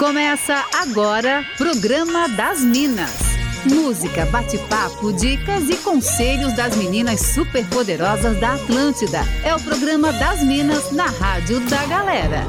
Começa 0.00 0.64
agora, 0.80 1.44
Programa 1.58 2.26
das 2.30 2.62
Minas. 2.62 3.20
Música, 3.66 4.24
bate-papo, 4.24 5.12
dicas 5.12 5.68
e 5.68 5.76
conselhos 5.76 6.56
das 6.56 6.74
meninas 6.74 7.20
superpoderosas 7.20 8.40
da 8.40 8.54
Atlântida. 8.54 9.20
É 9.44 9.54
o 9.54 9.60
programa 9.60 10.10
das 10.10 10.42
Minas 10.42 10.90
na 10.90 11.04
Rádio 11.04 11.60
da 11.68 11.84
Galera. 11.84 12.46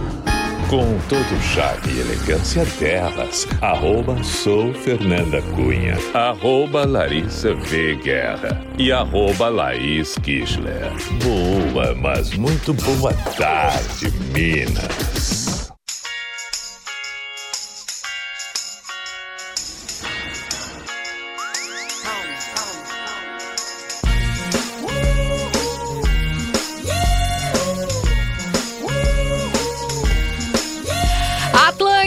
Com 0.69 0.97
todo 1.09 1.41
charme 1.41 1.91
e 1.91 1.99
elegância 1.99 2.63
delas, 2.79 3.45
arroba 3.59 4.23
sou 4.23 4.73
Fernanda 4.73 5.41
Cunha, 5.53 5.97
arroba 6.13 6.85
Larissa 6.85 7.53
V. 7.53 7.95
Guerra 7.95 8.65
e 8.77 8.93
arroba 8.93 9.49
Laís 9.49 10.15
Kischler. 10.23 10.89
Boa, 11.21 11.93
mas 11.95 12.33
muito 12.33 12.73
boa 12.73 13.11
tarde, 13.35 14.09
Minas. 14.33 15.60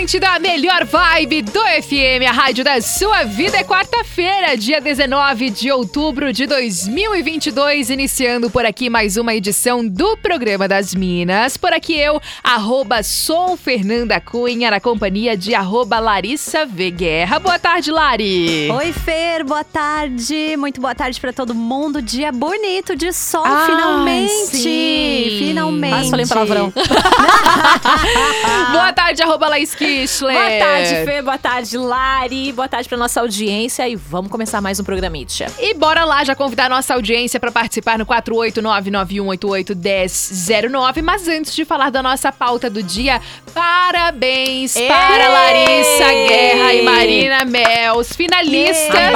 Da 0.05 0.39
melhor 0.39 0.85
vibe 0.85 1.41
do 1.41 1.61
FM, 1.61 2.29
a 2.29 2.33
rádio 2.33 2.63
da 2.63 2.79
sua 2.83 3.25
vida. 3.25 3.57
É 3.57 3.65
quarta-feira, 3.65 4.55
dia 4.55 4.79
19 4.79 5.49
de 5.49 5.73
outubro 5.73 6.31
de 6.31 6.47
2022, 6.47 7.89
iniciando 7.89 8.51
por 8.51 8.67
aqui 8.67 8.91
mais 8.91 9.17
uma 9.17 9.35
edição 9.35 9.83
do 9.85 10.15
Programa 10.19 10.69
das 10.69 10.95
Minas. 10.95 11.57
Por 11.57 11.73
aqui 11.73 11.99
eu, 11.99 12.21
arroba 12.43 13.03
sou 13.03 13.57
Fernanda 13.57 14.21
Cunha, 14.21 14.71
na 14.71 14.79
companhia 14.79 15.39
de 15.39 15.55
arroba 15.55 15.99
Larissa 15.99 16.67
V. 16.67 16.91
Guerra. 16.91 17.39
Boa 17.39 17.59
tarde, 17.59 17.91
Lari. 17.91 18.71
Oi, 18.71 18.93
Fer, 18.93 19.43
boa 19.43 19.65
tarde. 19.65 20.55
Muito 20.59 20.83
boa 20.83 20.95
tarde 20.95 21.19
para 21.19 21.33
todo 21.33 21.55
mundo. 21.55 22.03
Dia 22.03 22.31
bonito 22.31 22.95
de 22.95 23.11
sol, 23.11 23.43
ah, 23.47 23.65
finalmente. 23.67 24.57
Sim. 24.59 25.37
Finalmente. 25.39 25.95
Ah, 25.95 26.11
falei 26.11 26.27
palavrão. 26.27 26.71
boa 28.71 28.93
tarde, 28.93 29.23
arroba 29.23 29.49
Laís 29.49 29.75
Kischler. 30.05 30.35
Boa 30.35 30.59
tarde, 30.59 31.05
Fê. 31.05 31.23
Boa 31.23 31.39
tarde, 31.39 31.79
Lari. 31.79 32.53
Boa 32.53 32.69
tarde 32.69 32.87
pra 32.89 32.99
nossa 32.99 33.21
audiência. 33.21 33.89
E 33.89 33.97
vamos 33.97 34.31
começar 34.31 34.61
mais 34.61 34.79
um 34.79 34.85
programa 34.85 35.17
Itcha. 35.17 35.47
E 35.59 35.73
bora 35.73 36.05
lá 36.05 36.23
já 36.25 36.35
convidar 36.35 36.67
a 36.67 36.69
nossa 36.69 36.93
audiência 36.93 37.41
para 37.41 37.51
participar 37.51 37.99
no 37.99 38.05
48991881009. 38.05 41.01
Mas 41.03 41.27
antes 41.27 41.55
de 41.55 41.65
falar 41.65 41.89
da 41.91 42.03
nossa 42.03 42.31
pauta 42.31 42.69
do 42.69 42.83
dia, 42.83 43.19
parabéns 43.55 44.77
Ei! 44.77 44.89
para 44.89 45.29
Larissa 45.29 46.13
Guerra 46.29 46.75
e 46.75 46.83
Marina 46.83 47.47
Mels, 47.47 48.15
finalistas 48.15 49.11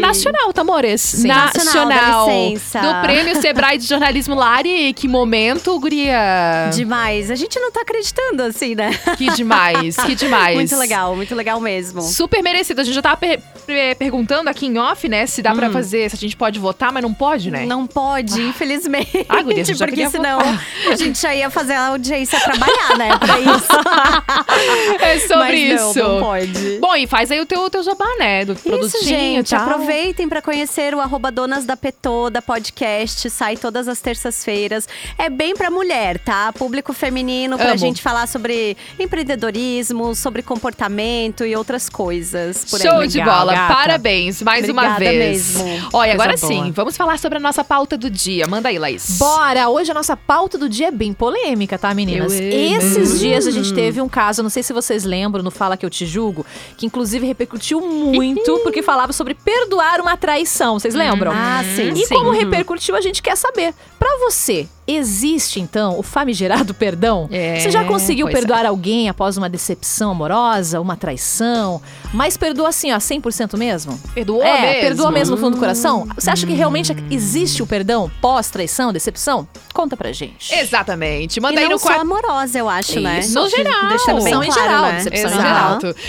nacional, 0.00 0.52
Tamores. 0.52 1.00
Sim. 1.00 1.28
Nacional. 1.28 1.88
nacional 1.88 2.28
do 2.28 3.00
Prêmio 3.02 3.40
Sebrae 3.40 3.78
de 3.78 3.86
Jornalismo 3.86 4.34
Lari. 4.34 4.92
Que 4.92 5.08
momento, 5.08 5.80
guria. 5.80 6.68
Demais. 6.74 7.30
A 7.30 7.34
gente 7.34 7.58
não 7.58 7.72
tá 7.72 7.80
acreditando 7.80 8.42
assim, 8.42 8.74
né? 8.74 8.90
Que 9.16 9.30
demais, 9.32 9.91
que 9.96 10.14
demais 10.14 10.32
demais. 10.32 10.54
Muito 10.56 10.76
legal, 10.76 11.16
muito 11.16 11.34
legal 11.34 11.60
mesmo. 11.60 12.02
Super 12.02 12.42
merecido. 12.42 12.80
A 12.80 12.84
gente 12.84 12.94
já 12.94 13.02
tava 13.02 13.16
per 13.62 13.96
perguntando 13.96 14.48
aqui 14.48 14.66
em 14.66 14.78
off, 14.78 15.08
né, 15.08 15.26
se 15.26 15.42
dá 15.42 15.52
hum. 15.52 15.56
pra 15.56 15.70
fazer, 15.70 16.10
se 16.10 16.16
a 16.16 16.18
gente 16.18 16.36
pode 16.36 16.58
votar, 16.58 16.92
mas 16.92 17.02
não 17.02 17.12
pode, 17.12 17.50
né? 17.50 17.64
Não 17.64 17.86
pode, 17.86 18.40
ah. 18.40 18.44
infelizmente. 18.44 19.26
Ah, 19.28 19.42
guria, 19.42 19.64
porque 19.64 20.08
senão 20.08 20.38
votar. 20.38 20.66
a 20.90 20.96
gente 20.96 21.20
já 21.20 21.34
ia 21.34 21.50
fazer 21.50 21.74
a 21.74 21.88
audiência 21.88 22.38
trabalhar, 22.40 22.96
né, 22.96 23.18
pra 23.18 23.38
isso. 23.40 25.00
é 25.00 25.18
sobre 25.20 25.38
mas 25.38 25.80
isso. 25.80 25.98
Não, 25.98 26.14
não 26.14 26.22
pode. 26.22 26.78
Bom, 26.80 26.96
e 26.96 27.06
faz 27.06 27.30
aí 27.30 27.40
o 27.40 27.46
teu, 27.46 27.68
teu 27.70 27.82
jabá, 27.82 28.08
né, 28.18 28.44
do 28.44 28.52
isso, 28.52 28.62
produtinho 28.62 29.02
gente, 29.02 29.50
tal. 29.50 29.60
aproveitem 29.60 30.28
pra 30.28 30.42
conhecer 30.42 30.94
o 30.94 31.00
arroba 31.00 31.30
Donas 31.30 31.64
da 31.64 31.76
Petoda 31.76 32.42
podcast, 32.42 33.30
sai 33.30 33.56
todas 33.56 33.88
as 33.88 34.00
terças-feiras. 34.00 34.88
É 35.16 35.28
bem 35.30 35.54
pra 35.54 35.70
mulher, 35.70 36.18
tá? 36.18 36.52
Público 36.52 36.92
feminino, 36.92 37.56
pra 37.56 37.70
Amo. 37.70 37.78
gente 37.78 38.02
falar 38.02 38.26
sobre 38.26 38.76
empreendedorismo, 38.98 40.14
sobre 40.14 40.42
comportamento 40.42 41.44
e 41.44 41.54
outras 41.56 41.88
coisas. 41.88 42.64
Show 42.68 43.00
aí. 43.00 43.08
de 43.08 43.22
bola. 43.22 43.51
Gata. 43.54 43.74
Parabéns, 43.74 44.42
mais 44.42 44.64
Obrigada 44.64 44.88
uma 44.88 44.98
vez. 44.98 45.56
mesmo. 45.56 45.88
Olha, 45.92 46.12
agora 46.12 46.36
sim, 46.36 46.72
vamos 46.72 46.96
falar 46.96 47.18
sobre 47.18 47.38
a 47.38 47.40
nossa 47.40 47.62
pauta 47.64 47.96
do 47.96 48.10
dia. 48.10 48.46
Manda 48.46 48.68
aí, 48.68 48.78
Laís. 48.78 49.18
Bora! 49.18 49.68
Hoje 49.68 49.90
a 49.90 49.94
nossa 49.94 50.16
pauta 50.16 50.58
do 50.58 50.68
dia 50.68 50.88
é 50.88 50.90
bem 50.90 51.12
polêmica, 51.12 51.78
tá, 51.78 51.92
meninas? 51.94 52.32
Eu 52.32 52.48
Esses 52.48 53.20
dias 53.20 53.46
a 53.46 53.50
gente 53.50 53.72
teve 53.72 54.00
um 54.00 54.08
caso, 54.08 54.42
não 54.42 54.50
sei 54.50 54.62
se 54.62 54.72
vocês 54.72 55.04
lembram, 55.04 55.42
no 55.42 55.50
Fala 55.50 55.76
Que 55.76 55.84
Eu 55.84 55.90
Te 55.90 56.06
Julgo, 56.06 56.44
que 56.76 56.86
inclusive 56.86 57.26
repercutiu 57.26 57.80
muito, 57.80 58.58
porque 58.60 58.82
falava 58.82 59.12
sobre 59.12 59.34
perdoar 59.34 60.00
uma 60.00 60.16
traição. 60.16 60.78
Vocês 60.78 60.94
lembram? 60.94 61.32
Ah, 61.34 61.62
sim. 61.76 61.90
E 61.90 62.06
sim. 62.06 62.14
como 62.14 62.30
repercutiu, 62.30 62.96
a 62.96 63.00
gente 63.00 63.22
quer 63.22 63.36
saber. 63.36 63.74
Pra 63.98 64.18
você, 64.18 64.68
Existe, 64.86 65.60
então, 65.60 65.96
o 65.96 66.02
famigerado 66.02 66.74
perdão? 66.74 67.28
É, 67.30 67.60
Você 67.60 67.70
já 67.70 67.84
conseguiu 67.84 68.26
é. 68.28 68.32
perdoar 68.32 68.64
é. 68.64 68.68
alguém 68.68 69.08
após 69.08 69.36
uma 69.36 69.48
decepção 69.48 70.10
amorosa, 70.10 70.80
uma 70.80 70.96
traição? 70.96 71.80
Mas 72.12 72.36
perdoa 72.36 72.70
assim, 72.70 72.92
ó, 72.92 72.96
100% 72.96 73.56
mesmo? 73.56 73.96
Perdoa 74.12 74.44
é, 74.44 74.60
mesmo? 74.60 74.80
perdoa 74.80 75.12
mesmo 75.12 75.36
no 75.36 75.40
fundo 75.40 75.54
do 75.54 75.60
coração? 75.60 76.08
Você 76.16 76.30
acha 76.30 76.44
que 76.46 76.52
realmente 76.52 76.92
existe 77.10 77.62
o 77.62 77.66
perdão 77.66 78.10
pós-traição, 78.20 78.92
decepção? 78.92 79.46
Conta 79.72 79.96
pra 79.96 80.10
gente. 80.12 80.52
Exatamente. 80.52 81.40
Manda 81.40 81.54
e 81.54 81.58
aí 81.58 81.64
não 81.64 81.72
no 81.72 81.78
só 81.78 81.86
quatro... 81.86 82.02
amorosa, 82.02 82.58
eu 82.58 82.68
acho, 82.68 82.98
né? 82.98 83.20
Isso. 83.20 83.34
né? 83.34 83.40
No 83.40 83.48
geral. 83.48 83.88
Deixando 83.88 84.22
bem 84.22 84.32
claro, 84.32 84.48
em 84.48 84.52
geral, 84.52 84.86
né? 84.86 84.96
decepção 84.96 85.30
Exato. 85.30 85.86
em 85.86 85.92
geral. 85.92 86.02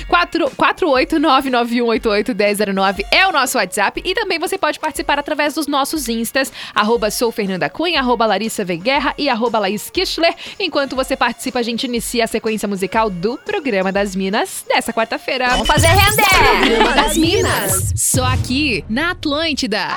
48991881009 0.74 3.06
é 3.12 3.28
o 3.28 3.32
nosso 3.32 3.56
WhatsApp 3.58 4.02
e 4.04 4.16
também 4.16 4.40
você 4.40 4.58
pode 4.58 4.80
participar 4.80 5.20
através 5.20 5.54
dos 5.54 5.68
nossos 5.68 6.10
instas, 6.10 6.52
arroba 6.74 7.12
sou 7.12 7.32
Fernanda 7.32 7.70
Cunha, 7.70 8.00
arroba 8.00 8.26
Larissa 8.26 8.63
Guerra 8.64 9.14
e 9.18 9.30
arroba 9.30 9.60
Laís 9.60 9.90
Kischler. 9.90 10.34
Enquanto 10.60 10.96
você 10.96 11.16
participa, 11.16 11.60
a 11.60 11.64
gente 11.64 11.86
inicia 11.86 12.24
a 12.24 12.28
sequência 12.28 12.68
musical 12.68 13.10
do 13.10 13.38
Programa 13.38 13.92
das 13.92 14.16
Minas 14.16 14.66
dessa 14.68 14.94
quarta-feira. 14.94 15.50
Vamos 15.50 15.68
fazer 15.68 15.88
render! 15.88 16.68
Programa 16.68 16.94
das 16.94 17.18
Minas. 17.18 17.94
Só 17.96 18.26
aqui, 18.26 18.84
na 18.90 19.12
Atlântida. 19.12 19.88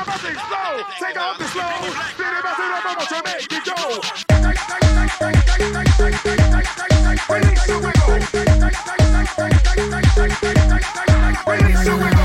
Down 11.86 12.15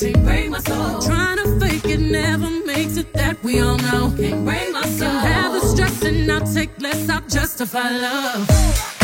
Can't 0.00 0.24
break 0.24 0.48
my 0.48 0.58
soul. 0.60 0.98
Trying 1.02 1.36
to 1.36 1.60
fake 1.60 1.84
it 1.84 2.00
never 2.00 2.48
makes 2.64 2.96
it. 2.96 3.12
That 3.12 3.42
we 3.42 3.60
all 3.60 3.76
know. 3.76 4.10
Can't 4.16 4.46
break 4.46 4.72
my 4.72 4.82
soul. 4.84 5.10
Can 5.10 5.32
have 5.32 5.52
the 5.52 5.60
stress 5.60 6.02
and 6.02 6.32
I'll 6.32 6.54
take 6.54 6.70
less. 6.80 7.10
I'll 7.10 7.20
justify 7.28 7.90
love. 7.90 8.99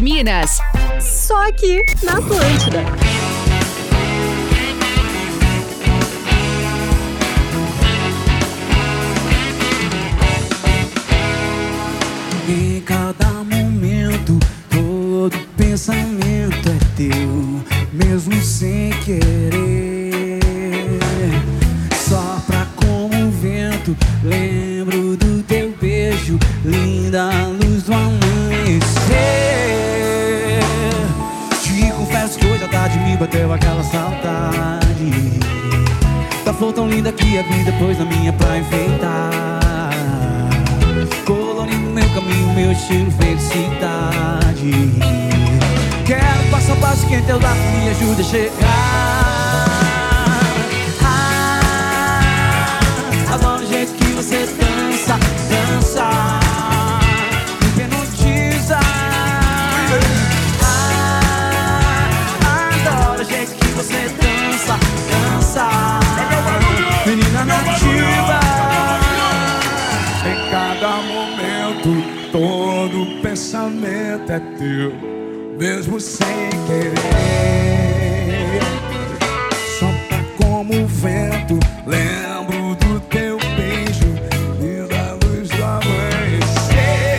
Das 0.00 0.02
Minas. 0.02 0.58
Só 1.00 1.48
aqui 1.48 1.82
na 2.02 2.18
Atlântida. 2.18 2.84
Em 12.48 12.80
cada 12.80 13.26
momento, 13.44 14.38
todo 14.70 15.38
pensamento 15.56 16.68
é 16.68 16.78
teu, 16.96 17.62
mesmo 17.92 18.34
sem 18.42 18.90
querer. 19.04 19.79
Bateu 33.30 33.52
aquela 33.52 33.82
saudade. 33.84 35.10
Da 36.44 36.52
flor 36.52 36.72
tão 36.72 36.88
linda 36.88 37.12
que 37.12 37.38
a 37.38 37.42
vida 37.42 37.72
pôs 37.78 37.96
na 37.96 38.04
minha 38.04 38.32
pra 38.32 38.58
enfeitar. 38.58 39.90
Colorindo 41.24 41.90
meu 41.90 42.08
caminho, 42.10 42.54
meu 42.54 42.72
estilo, 42.72 43.10
felicidade. 43.12 44.72
Quero 46.04 46.50
passo 46.50 46.72
a 46.72 46.76
passo 46.76 47.06
que 47.06 47.14
em 47.14 47.22
teus 47.22 47.40
braços 47.40 47.62
me 47.62 47.90
ajude 47.90 48.20
a 48.20 48.24
chegar. 48.24 49.49
É 74.30 74.38
teu, 74.38 74.92
mesmo 75.58 75.98
sem 76.00 76.50
querer. 76.66 76.94
Sopra 79.78 80.24
como 80.36 80.84
o 80.84 80.86
vento, 80.86 81.58
lembro 81.84 82.76
do 82.76 83.00
teu 83.00 83.38
beijo 83.56 84.14
e 84.60 84.86
da 84.88 85.14
luz 85.26 85.48
do 85.48 85.64
amanhecer. 85.64 87.10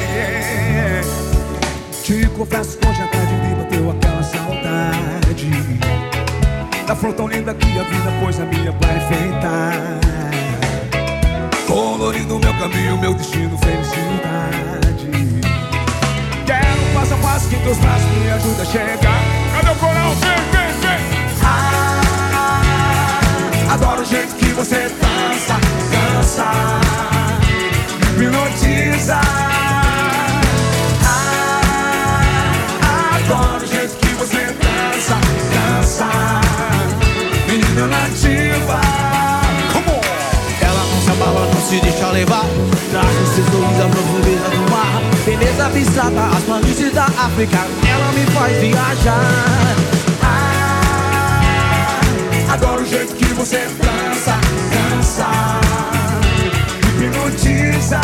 Te 2.02 2.26
confesso 2.30 2.78
que 2.78 2.88
hoje 2.88 3.02
à 3.02 3.08
tarde 3.08 3.34
me 3.34 3.56
bateu 3.56 3.92
aquela 3.92 4.24
saudade 4.24 5.52
Da 6.88 6.96
flor 6.96 7.14
tão 7.14 7.28
linda 7.28 7.54
que 7.54 7.80
a 7.80 7.84
vida 7.84 8.12
pôs 8.20 8.38
na 8.38 8.46
minha 8.46 8.74
para 8.74 8.96
enfeitar 8.96 10.00
Colorindo 11.68 12.40
meu 12.40 12.54
caminho, 12.58 12.98
meu 12.98 13.14
destino, 13.14 13.58
felicidade 13.60 14.71
Quero 17.12 17.20
um 17.20 17.26
passo 17.26 17.28
a 17.28 17.28
passo 17.28 17.50
que 17.50 17.58
teus 17.58 17.78
braços 17.78 18.10
me 18.10 18.32
ajudam 18.32 18.62
a 18.62 18.66
chegar 18.66 18.98
Cadê 19.54 19.72
o 19.72 19.76
coral? 19.76 20.16
Vem, 20.16 20.38
vem, 20.52 20.72
vem! 20.80 21.00
Ah, 21.44 22.00
adoro 23.74 24.02
o 24.02 24.06
jeito 24.06 24.34
que 24.36 24.54
você 24.54 24.90
dança, 24.90 25.60
dança 25.92 26.46
Me 28.18 28.28
Ah, 31.04 31.12
adoro 33.18 33.62
o 33.62 33.68
jeito 33.68 33.94
que 33.98 34.14
você 34.14 34.46
dança, 34.46 35.18
dança 35.52 36.08
Menina 37.46 37.88
nativa 37.88 38.41
se 41.72 41.80
deixa 41.80 42.12
levar 42.12 42.46
Traz 42.92 43.08
o 43.08 43.26
seu 43.34 43.46
sorriso 43.46 43.84
à 43.84 43.88
profundeza 43.88 44.50
do 44.50 44.70
mar 44.70 45.02
Beleza 45.26 45.66
abstrata, 45.68 46.26
as 46.36 46.44
planícies 46.44 46.94
da 46.94 47.06
África 47.06 47.60
Ela 47.88 48.12
me 48.12 48.26
faz 48.32 48.58
viajar 48.58 49.76
ah, 50.22 51.32
Adoro 52.52 52.82
o 52.84 52.86
jeito 52.86 53.16
que 53.16 53.34
você 53.34 53.70
dança, 53.80 54.38
dança 54.74 55.28
Me 56.98 57.06
hipnotiza 57.06 58.02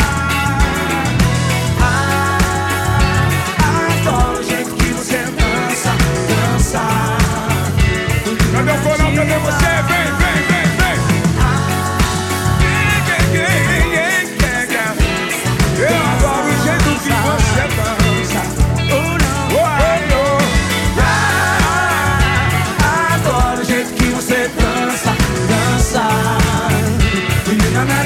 Ah, 1.82 2.38
Adoro 4.00 4.40
o 4.40 4.42
jeito 4.42 4.70
que 4.76 4.92
você 4.94 5.18
dança, 5.18 5.90
dança 6.30 6.80
Cadê 8.54 8.72
o 8.72 8.78
coral? 8.82 9.12
Cadê 9.14 9.38
você? 9.38 9.82
Vem, 9.88 10.16
vem! 10.16 10.27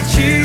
Menina 0.04 0.41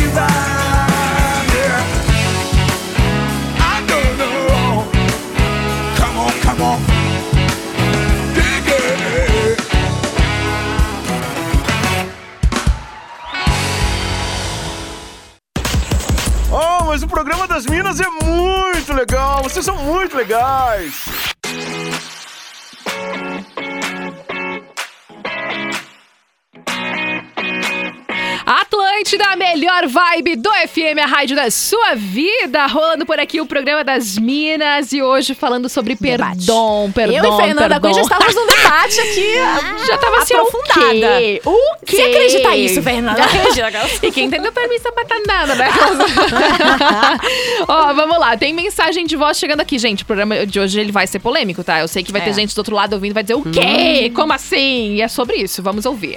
melhor 29.78 29.88
vibe 29.88 30.36
do 30.38 30.50
FM, 30.50 30.98
a 31.04 31.06
rádio 31.06 31.36
da 31.36 31.52
sua 31.52 31.94
vida. 31.96 32.66
Rolando 32.66 33.06
por 33.06 33.20
aqui 33.20 33.40
o 33.40 33.46
programa 33.46 33.84
das 33.84 34.18
Minas 34.18 34.92
e 34.92 35.02
hoje 35.02 35.36
falando 35.36 35.70
sobre 35.70 35.96
Debate. 35.96 36.38
perdão, 36.38 36.92
perdão, 36.94 37.16
Eu 37.16 37.34
e 37.34 37.44
Fernanda. 37.44 37.80
Cunha 37.80 37.94
já 37.94 38.02
estávamos 38.02 38.36
num 38.36 38.48
debate 38.48 39.00
aqui. 39.00 39.28
Já 39.88 39.98
tava 39.98 40.18
assim, 40.18 40.34
aprofundada. 40.34 40.82
o 40.82 41.20
quê? 41.20 41.42
O 41.46 41.58
quê? 41.86 41.96
Você 41.96 42.02
acredita 42.02 42.52
nisso, 42.52 42.82
Fernanda? 42.82 43.24
Acredita, 43.24 43.72
E 44.08 44.12
quem 44.12 44.26
entendeu 44.26 44.52
permissão 44.52 44.92
pra 44.92 45.06
tá 45.06 45.16
nada, 45.26 45.56
né? 45.56 45.70
Ó, 47.68 47.94
vamos 47.94 48.20
lá. 48.20 48.36
Tem 48.36 48.54
mensagem 48.54 49.06
de 49.06 49.16
voz 49.16 49.38
chegando 49.38 49.62
aqui, 49.62 49.78
gente. 49.78 50.04
O 50.04 50.06
programa 50.06 50.46
de 50.46 50.60
hoje 50.60 50.80
ele 50.80 50.92
vai 50.92 51.08
ser 51.08 51.20
polêmico, 51.20 51.64
tá? 51.64 51.80
Eu 51.80 51.88
sei 51.88 52.04
que 52.04 52.12
vai 52.12 52.22
ter 52.22 52.32
É. 52.32 52.34
gente 52.34 52.54
do 52.54 52.58
outro 52.58 52.76
lado 52.76 52.94
ouvindo 52.94 53.12
e 53.12 53.14
vai 53.14 53.24
dizer 53.24 53.36
o 53.36 53.44
quê? 53.44 54.12
Como 54.14 54.34
assim? 54.34 54.96
E 54.96 55.02
é 55.02 55.08
sobre 55.08 55.38
isso. 55.38 55.62
Vamos 55.64 55.86
ouvir. 55.86 56.16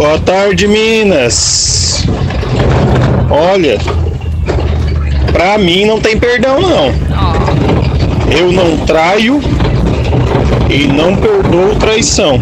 Boa 0.00 0.18
tarde, 0.18 0.66
Minas. 0.66 2.06
Olha, 3.28 3.78
pra 5.30 5.58
mim 5.58 5.84
não 5.84 6.00
tem 6.00 6.18
perdão, 6.18 6.58
não. 6.58 6.86
Eu 8.34 8.50
não 8.50 8.78
traio 8.86 9.42
e 10.70 10.86
não 10.86 11.14
perdoo 11.14 11.76
traição. 11.78 12.40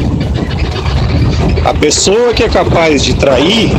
A 1.65 1.75
pessoa 1.75 2.33
que 2.33 2.45
é 2.45 2.49
capaz 2.49 3.03
de 3.03 3.15
trair, 3.15 3.73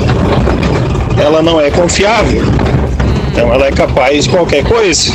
ela 1.18 1.42
não 1.42 1.62
é 1.62 1.72
confiável. 1.72 2.44
Então 3.32 3.54
ela 3.54 3.68
é 3.68 3.72
capaz 3.72 4.26
de 4.26 4.30
qualquer 4.30 4.66
coisa. 4.66 5.14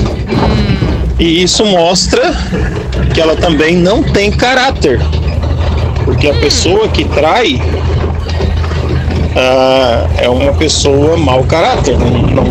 E 1.18 1.42
isso 1.42 1.66
mostra 1.66 2.34
que 3.12 3.20
ela 3.20 3.36
também 3.36 3.76
não 3.76 4.02
tem 4.02 4.30
caráter. 4.32 5.02
Porque 6.06 6.30
a 6.30 6.34
pessoa 6.34 6.88
que 6.88 7.04
trai 7.04 7.60
ah, 9.36 10.06
é 10.16 10.28
uma 10.28 10.52
pessoa 10.52 11.16
mau 11.16 11.42
caráter. 11.44 11.98
Não, 11.98 12.10
não, 12.10 12.44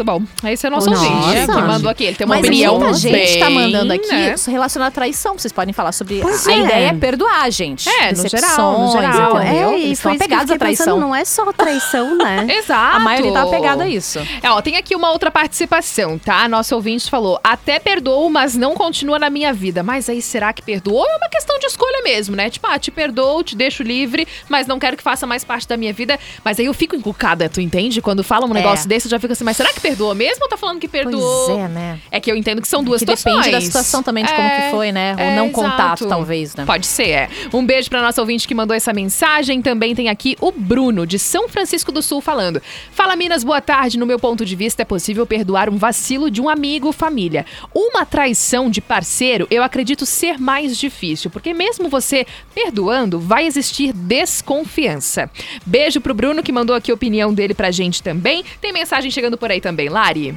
Tudo 0.00 0.18
bom. 0.18 0.22
Esse 0.48 0.66
é 0.66 0.70
o 0.70 0.72
nosso 0.72 0.88
Nossa. 0.88 1.06
ouvinte 1.06 1.46
que 1.46 1.60
mandou 1.60 1.90
aqui. 1.90 2.04
Ele 2.04 2.16
tem 2.16 2.24
uma 2.24 2.36
Mas 2.36 2.46
opinião 2.46 2.78
muita 2.78 2.94
gente 2.94 3.38
tá 3.38 3.46
bem, 3.46 3.54
mandando 3.54 3.92
aqui 3.92 4.10
né? 4.10 4.34
relacionado 4.48 4.88
à 4.88 4.90
traição. 4.90 5.36
Vocês 5.36 5.52
podem 5.52 5.74
falar 5.74 5.92
sobre. 5.92 6.20
Pois 6.22 6.48
a 6.48 6.52
é. 6.52 6.58
ideia 6.60 6.88
é 6.88 6.92
perdoar, 6.94 7.50
gente. 7.50 7.86
É, 7.86 8.10
no 8.12 8.26
geral, 8.26 8.80
no 8.80 8.92
geral. 8.92 9.42
entendeu? 9.42 9.70
É, 9.72 9.78
e 9.78 9.82
Eles 9.84 10.00
foi 10.00 10.16
apegados 10.16 10.50
à 10.50 10.54
fiquei 10.54 10.68
pensando, 10.68 10.84
traição. 10.86 11.00
não 11.00 11.14
é 11.14 11.22
só 11.26 11.52
traição, 11.52 12.16
né? 12.16 12.46
Exato. 12.56 12.96
A 12.96 12.98
maioria 12.98 13.30
tá 13.30 13.42
apegada 13.42 13.84
a 13.84 13.88
isso. 13.88 14.20
É, 14.42 14.50
ó, 14.50 14.62
tem 14.62 14.78
aqui 14.78 14.96
uma 14.96 15.10
outra 15.10 15.30
participação, 15.30 16.18
tá? 16.18 16.48
Nosso 16.48 16.74
ouvinte 16.74 17.10
falou: 17.10 17.38
até 17.44 17.78
perdoo, 17.78 18.30
mas 18.30 18.56
não 18.56 18.74
continua 18.74 19.18
na 19.18 19.28
minha 19.28 19.52
vida. 19.52 19.82
Mas 19.82 20.08
aí 20.08 20.22
será 20.22 20.50
que 20.54 20.62
perdoou? 20.62 21.06
É 21.06 21.16
uma 21.16 21.28
questão 21.28 21.58
de 21.58 21.66
escolha 21.66 22.02
mesmo, 22.02 22.34
né? 22.34 22.48
Tipo, 22.48 22.68
ah, 22.68 22.78
te 22.78 22.90
perdoo, 22.90 23.42
te 23.42 23.54
deixo 23.54 23.82
livre, 23.82 24.26
mas 24.48 24.66
não 24.66 24.78
quero 24.78 24.96
que 24.96 25.02
faça 25.02 25.26
mais 25.26 25.44
parte 25.44 25.68
da 25.68 25.76
minha 25.76 25.92
vida. 25.92 26.18
Mas 26.42 26.58
aí 26.58 26.64
eu 26.64 26.72
fico 26.72 26.96
encucada, 26.96 27.50
tu 27.50 27.60
entende? 27.60 28.00
Quando 28.00 28.24
fala 28.24 28.46
um 28.46 28.54
negócio 28.54 28.88
desse, 28.88 29.06
eu 29.06 29.10
já 29.10 29.20
fico 29.20 29.34
assim, 29.34 29.44
mas 29.44 29.58
será 29.58 29.70
que 29.74 29.80
perdoou 29.80 29.89
mesmo 30.14 30.44
ou 30.44 30.48
tá 30.48 30.56
falando 30.56 30.78
que 30.80 30.88
perdoou? 30.88 31.46
Pois 31.46 31.58
é, 31.58 31.68
né? 31.68 31.98
É 32.10 32.20
que 32.20 32.30
eu 32.30 32.36
entendo 32.36 32.60
que 32.62 32.68
são 32.68 32.82
duas 32.82 33.00
Que 33.02 33.06
situações. 33.06 33.44
depende 33.44 33.50
da 33.56 33.60
situação 33.60 34.02
também, 34.02 34.24
de 34.24 34.32
como 34.32 34.46
É, 34.48 34.60
que 34.66 34.70
foi, 34.70 34.92
né? 34.92 35.14
O 35.14 35.20
é, 35.20 35.36
não 35.36 35.46
exato. 35.46 35.52
contato, 35.60 36.06
talvez, 36.06 36.54
né? 36.54 36.64
Pode 36.64 36.86
ser, 36.86 37.08
é. 37.08 37.28
Um 37.52 37.64
beijo 37.64 37.88
pra 37.90 38.00
nossa 38.02 38.20
ouvinte 38.20 38.46
que 38.48 38.54
mandou 38.54 38.74
essa 38.76 38.92
mensagem. 38.92 39.60
Também 39.62 39.94
tem 39.94 40.08
aqui 40.08 40.36
o 40.40 40.50
Bruno, 40.52 41.06
de 41.06 41.18
São 41.18 41.48
Francisco 41.48 41.90
do 41.92 42.02
Sul, 42.02 42.20
falando. 42.20 42.60
Fala, 42.92 43.16
Minas, 43.16 43.44
boa 43.44 43.60
tarde. 43.60 43.98
No 43.98 44.06
meu 44.06 44.18
ponto 44.18 44.44
de 44.44 44.56
vista, 44.56 44.82
é 44.82 44.84
possível 44.84 45.26
perdoar 45.26 45.68
um 45.68 45.76
vacilo 45.76 46.30
de 46.30 46.40
um 46.40 46.48
amigo 46.48 46.86
ou 46.88 46.92
família. 46.92 47.44
Uma 47.74 48.04
traição 48.06 48.70
de 48.70 48.80
parceiro, 48.80 49.46
eu 49.50 49.62
acredito 49.62 50.04
ser 50.06 50.38
mais 50.38 50.76
difícil, 50.76 51.30
porque 51.30 51.52
mesmo 51.54 51.88
você 51.88 52.26
perdoando, 52.54 53.18
vai 53.20 53.46
existir 53.46 53.92
desconfiança. 53.92 55.30
Beijo 55.64 56.00
pro 56.00 56.14
Bruno, 56.14 56.42
que 56.42 56.52
mandou 56.52 56.74
aqui 56.74 56.90
a 56.90 56.94
opinião 56.94 57.32
dele 57.32 57.54
pra 57.54 57.70
gente 57.70 58.02
também. 58.02 58.44
Tem 58.60 58.72
mensagem 58.72 59.10
chegando 59.10 59.36
por 59.38 59.50
aí 59.50 59.60
também, 59.60 59.79
Lari. 59.88 60.34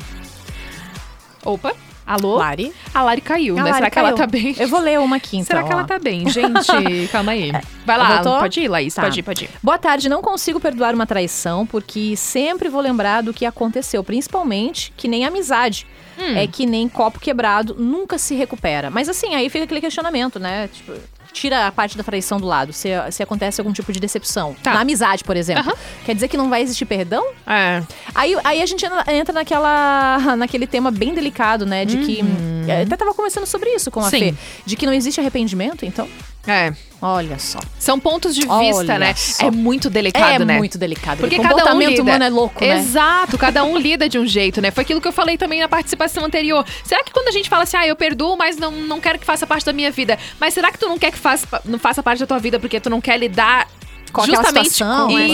Opa, 1.46 1.74
alô? 2.06 2.36
Lari? 2.38 2.74
A 2.94 3.04
Lari 3.04 3.22
caiu, 3.22 3.56
A 3.60 3.64
né? 3.64 3.64
Lari 3.72 3.76
Será 3.76 3.90
que 3.90 4.00
ela 4.00 4.08
caiu. 4.10 4.18
tá 4.18 4.28
bem? 4.28 4.56
Eu 4.58 4.68
vou 4.68 4.80
ler 4.80 5.00
uma 5.00 5.18
aqui, 5.18 5.38
então. 5.38 5.46
Será 5.58 5.64
que 5.64 5.72
ela 5.74 5.82
ó. 5.82 5.86
tá 5.86 6.00
bem? 6.00 6.30
Gente, 6.30 7.08
calma 7.12 7.34
aí. 7.34 7.52
Vai 7.86 7.98
lá, 7.98 8.16
Voltou? 8.22 8.40
pode 8.40 8.60
ir, 8.62 8.68
Laís, 8.70 8.94
Tá. 8.94 9.02
pode 9.02 9.20
ir, 9.20 9.24
pode 9.24 9.44
ir. 9.46 9.50
Boa 9.62 9.78
tarde, 9.78 10.08
não 10.08 10.22
consigo 10.22 10.60
perdoar 10.60 10.94
uma 10.96 11.06
traição 11.06 11.66
porque 11.66 12.16
sempre 12.16 12.70
vou 12.70 12.80
lembrar 12.82 13.22
do 13.22 13.34
que 13.34 13.46
aconteceu, 13.46 14.04
principalmente 14.04 14.94
que 14.96 15.08
nem 15.08 15.26
amizade. 15.26 15.86
Hum. 16.18 16.36
É 16.38 16.46
que 16.46 16.66
nem 16.68 16.88
copo 16.88 17.20
quebrado, 17.20 17.76
nunca 17.78 18.20
se 18.20 18.36
recupera. 18.36 18.92
Mas 18.92 19.10
assim, 19.10 19.34
aí 19.34 19.50
fica 19.50 19.64
aquele 19.66 19.82
questionamento, 19.82 20.40
né? 20.40 20.70
Tipo, 20.72 20.94
tira 21.34 21.68
a 21.68 21.72
parte 21.72 21.98
da 21.98 22.04
traição 22.04 22.40
do 22.40 22.46
lado, 22.46 22.72
se, 22.72 22.90
se 23.12 23.22
acontece 23.24 23.60
algum 23.60 23.74
tipo 23.74 23.92
de 23.92 24.00
decepção. 24.00 24.56
Tá. 24.62 24.74
Na 24.76 24.82
amizade, 24.82 25.24
por 25.24 25.36
exemplo. 25.36 25.64
Aham. 25.64 25.74
Quer 26.06 26.14
dizer 26.16 26.28
que 26.28 26.38
não 26.38 26.50
vai 26.50 26.62
existir 26.62 26.86
perdão? 26.86 27.26
É. 27.48 27.82
Aí, 28.14 28.36
aí 28.44 28.62
a 28.62 28.66
gente 28.66 28.86
entra- 29.08 29.34
naquela, 29.34 30.20
naquele 30.38 30.68
tema 30.68 30.92
bem 30.92 31.14
delicado, 31.14 31.66
né? 31.66 31.84
De 31.86 31.98
que. 31.98 32.20
eu 32.20 32.84
Até 32.86 32.96
tava 32.96 33.14
conversando 33.14 33.46
sobre 33.48 33.70
isso 33.72 33.90
com 33.92 34.00
a 34.00 34.04
Uhum. 34.04 34.10
Sim. 34.10 34.20
Fê. 34.20 34.34
De 34.66 34.76
que 34.76 34.86
não 34.86 34.94
existe 34.94 35.20
arrependimento, 35.20 35.86
então. 35.86 36.08
É. 36.46 36.74
Olha 37.02 37.38
só. 37.40 37.60
São 37.80 38.00
pontos 38.00 38.34
de 38.36 38.48
Olha 38.48 38.68
vista, 38.68 38.98
né? 38.98 39.14
só. 39.14 39.48
É 39.48 39.52
muito 39.52 39.90
delicado, 39.90 40.44
é 40.44 40.46
né? 40.46 40.58
muito 40.58 40.78
delicado. 40.78 41.20
Porque 41.20 41.38
o 41.38 41.42
cada 41.42 41.74
um 41.74 41.80
lida. 41.80 42.02
humano 42.02 42.24
é 42.24 42.30
louco, 42.30 42.64
né? 42.64 42.78
Exato, 42.78 43.38
cada 43.38 43.64
um 43.64 43.78
lida 43.78 44.08
de 44.08 44.18
um 44.18 44.26
jeito, 44.26 44.62
né? 44.62 44.72
Foi 44.72 44.84
aquilo 44.84 45.02
que 45.02 45.08
eu 45.08 45.12
falei 45.12 45.38
também 45.38 45.60
na 45.60 45.68
participação 45.68 46.26
anterior. 46.26 46.66
Será 46.84 47.04
que 47.04 47.12
quando 47.12 47.28
a 47.28 47.32
gente 47.32 47.50
fala 47.50 47.64
assim, 47.64 47.78
ah, 47.78 47.88
eu 47.88 47.96
perdoo, 47.96 48.38
mas 48.38 48.58
não, 48.58 48.72
não 48.72 49.00
quero 49.00 49.20
que 49.20 49.26
faça 49.26 49.46
parte 49.46 49.66
da 49.66 49.74
minha 49.74 49.92
vida. 49.92 50.18
Mas 50.40 50.54
será 50.54 50.72
que 50.72 50.78
tu 50.78 50.88
não 50.88 50.98
quer 50.98 51.12
que 51.12 51.18
faça, 51.18 51.62
não 51.66 51.80
faça 51.80 52.02
parte 52.02 52.20
da 52.20 52.28
tua 52.28 52.40
vida 52.40 52.60
porque 52.60 52.80
tu 52.80 52.90
não 52.90 53.02
quer 53.02 53.18
lidar 53.18 53.68
Com 54.12 54.22
aquela 54.22 54.38
justamente 54.38 54.70
situação, 54.70 55.08
com 55.08 55.16
né? 55.16 55.28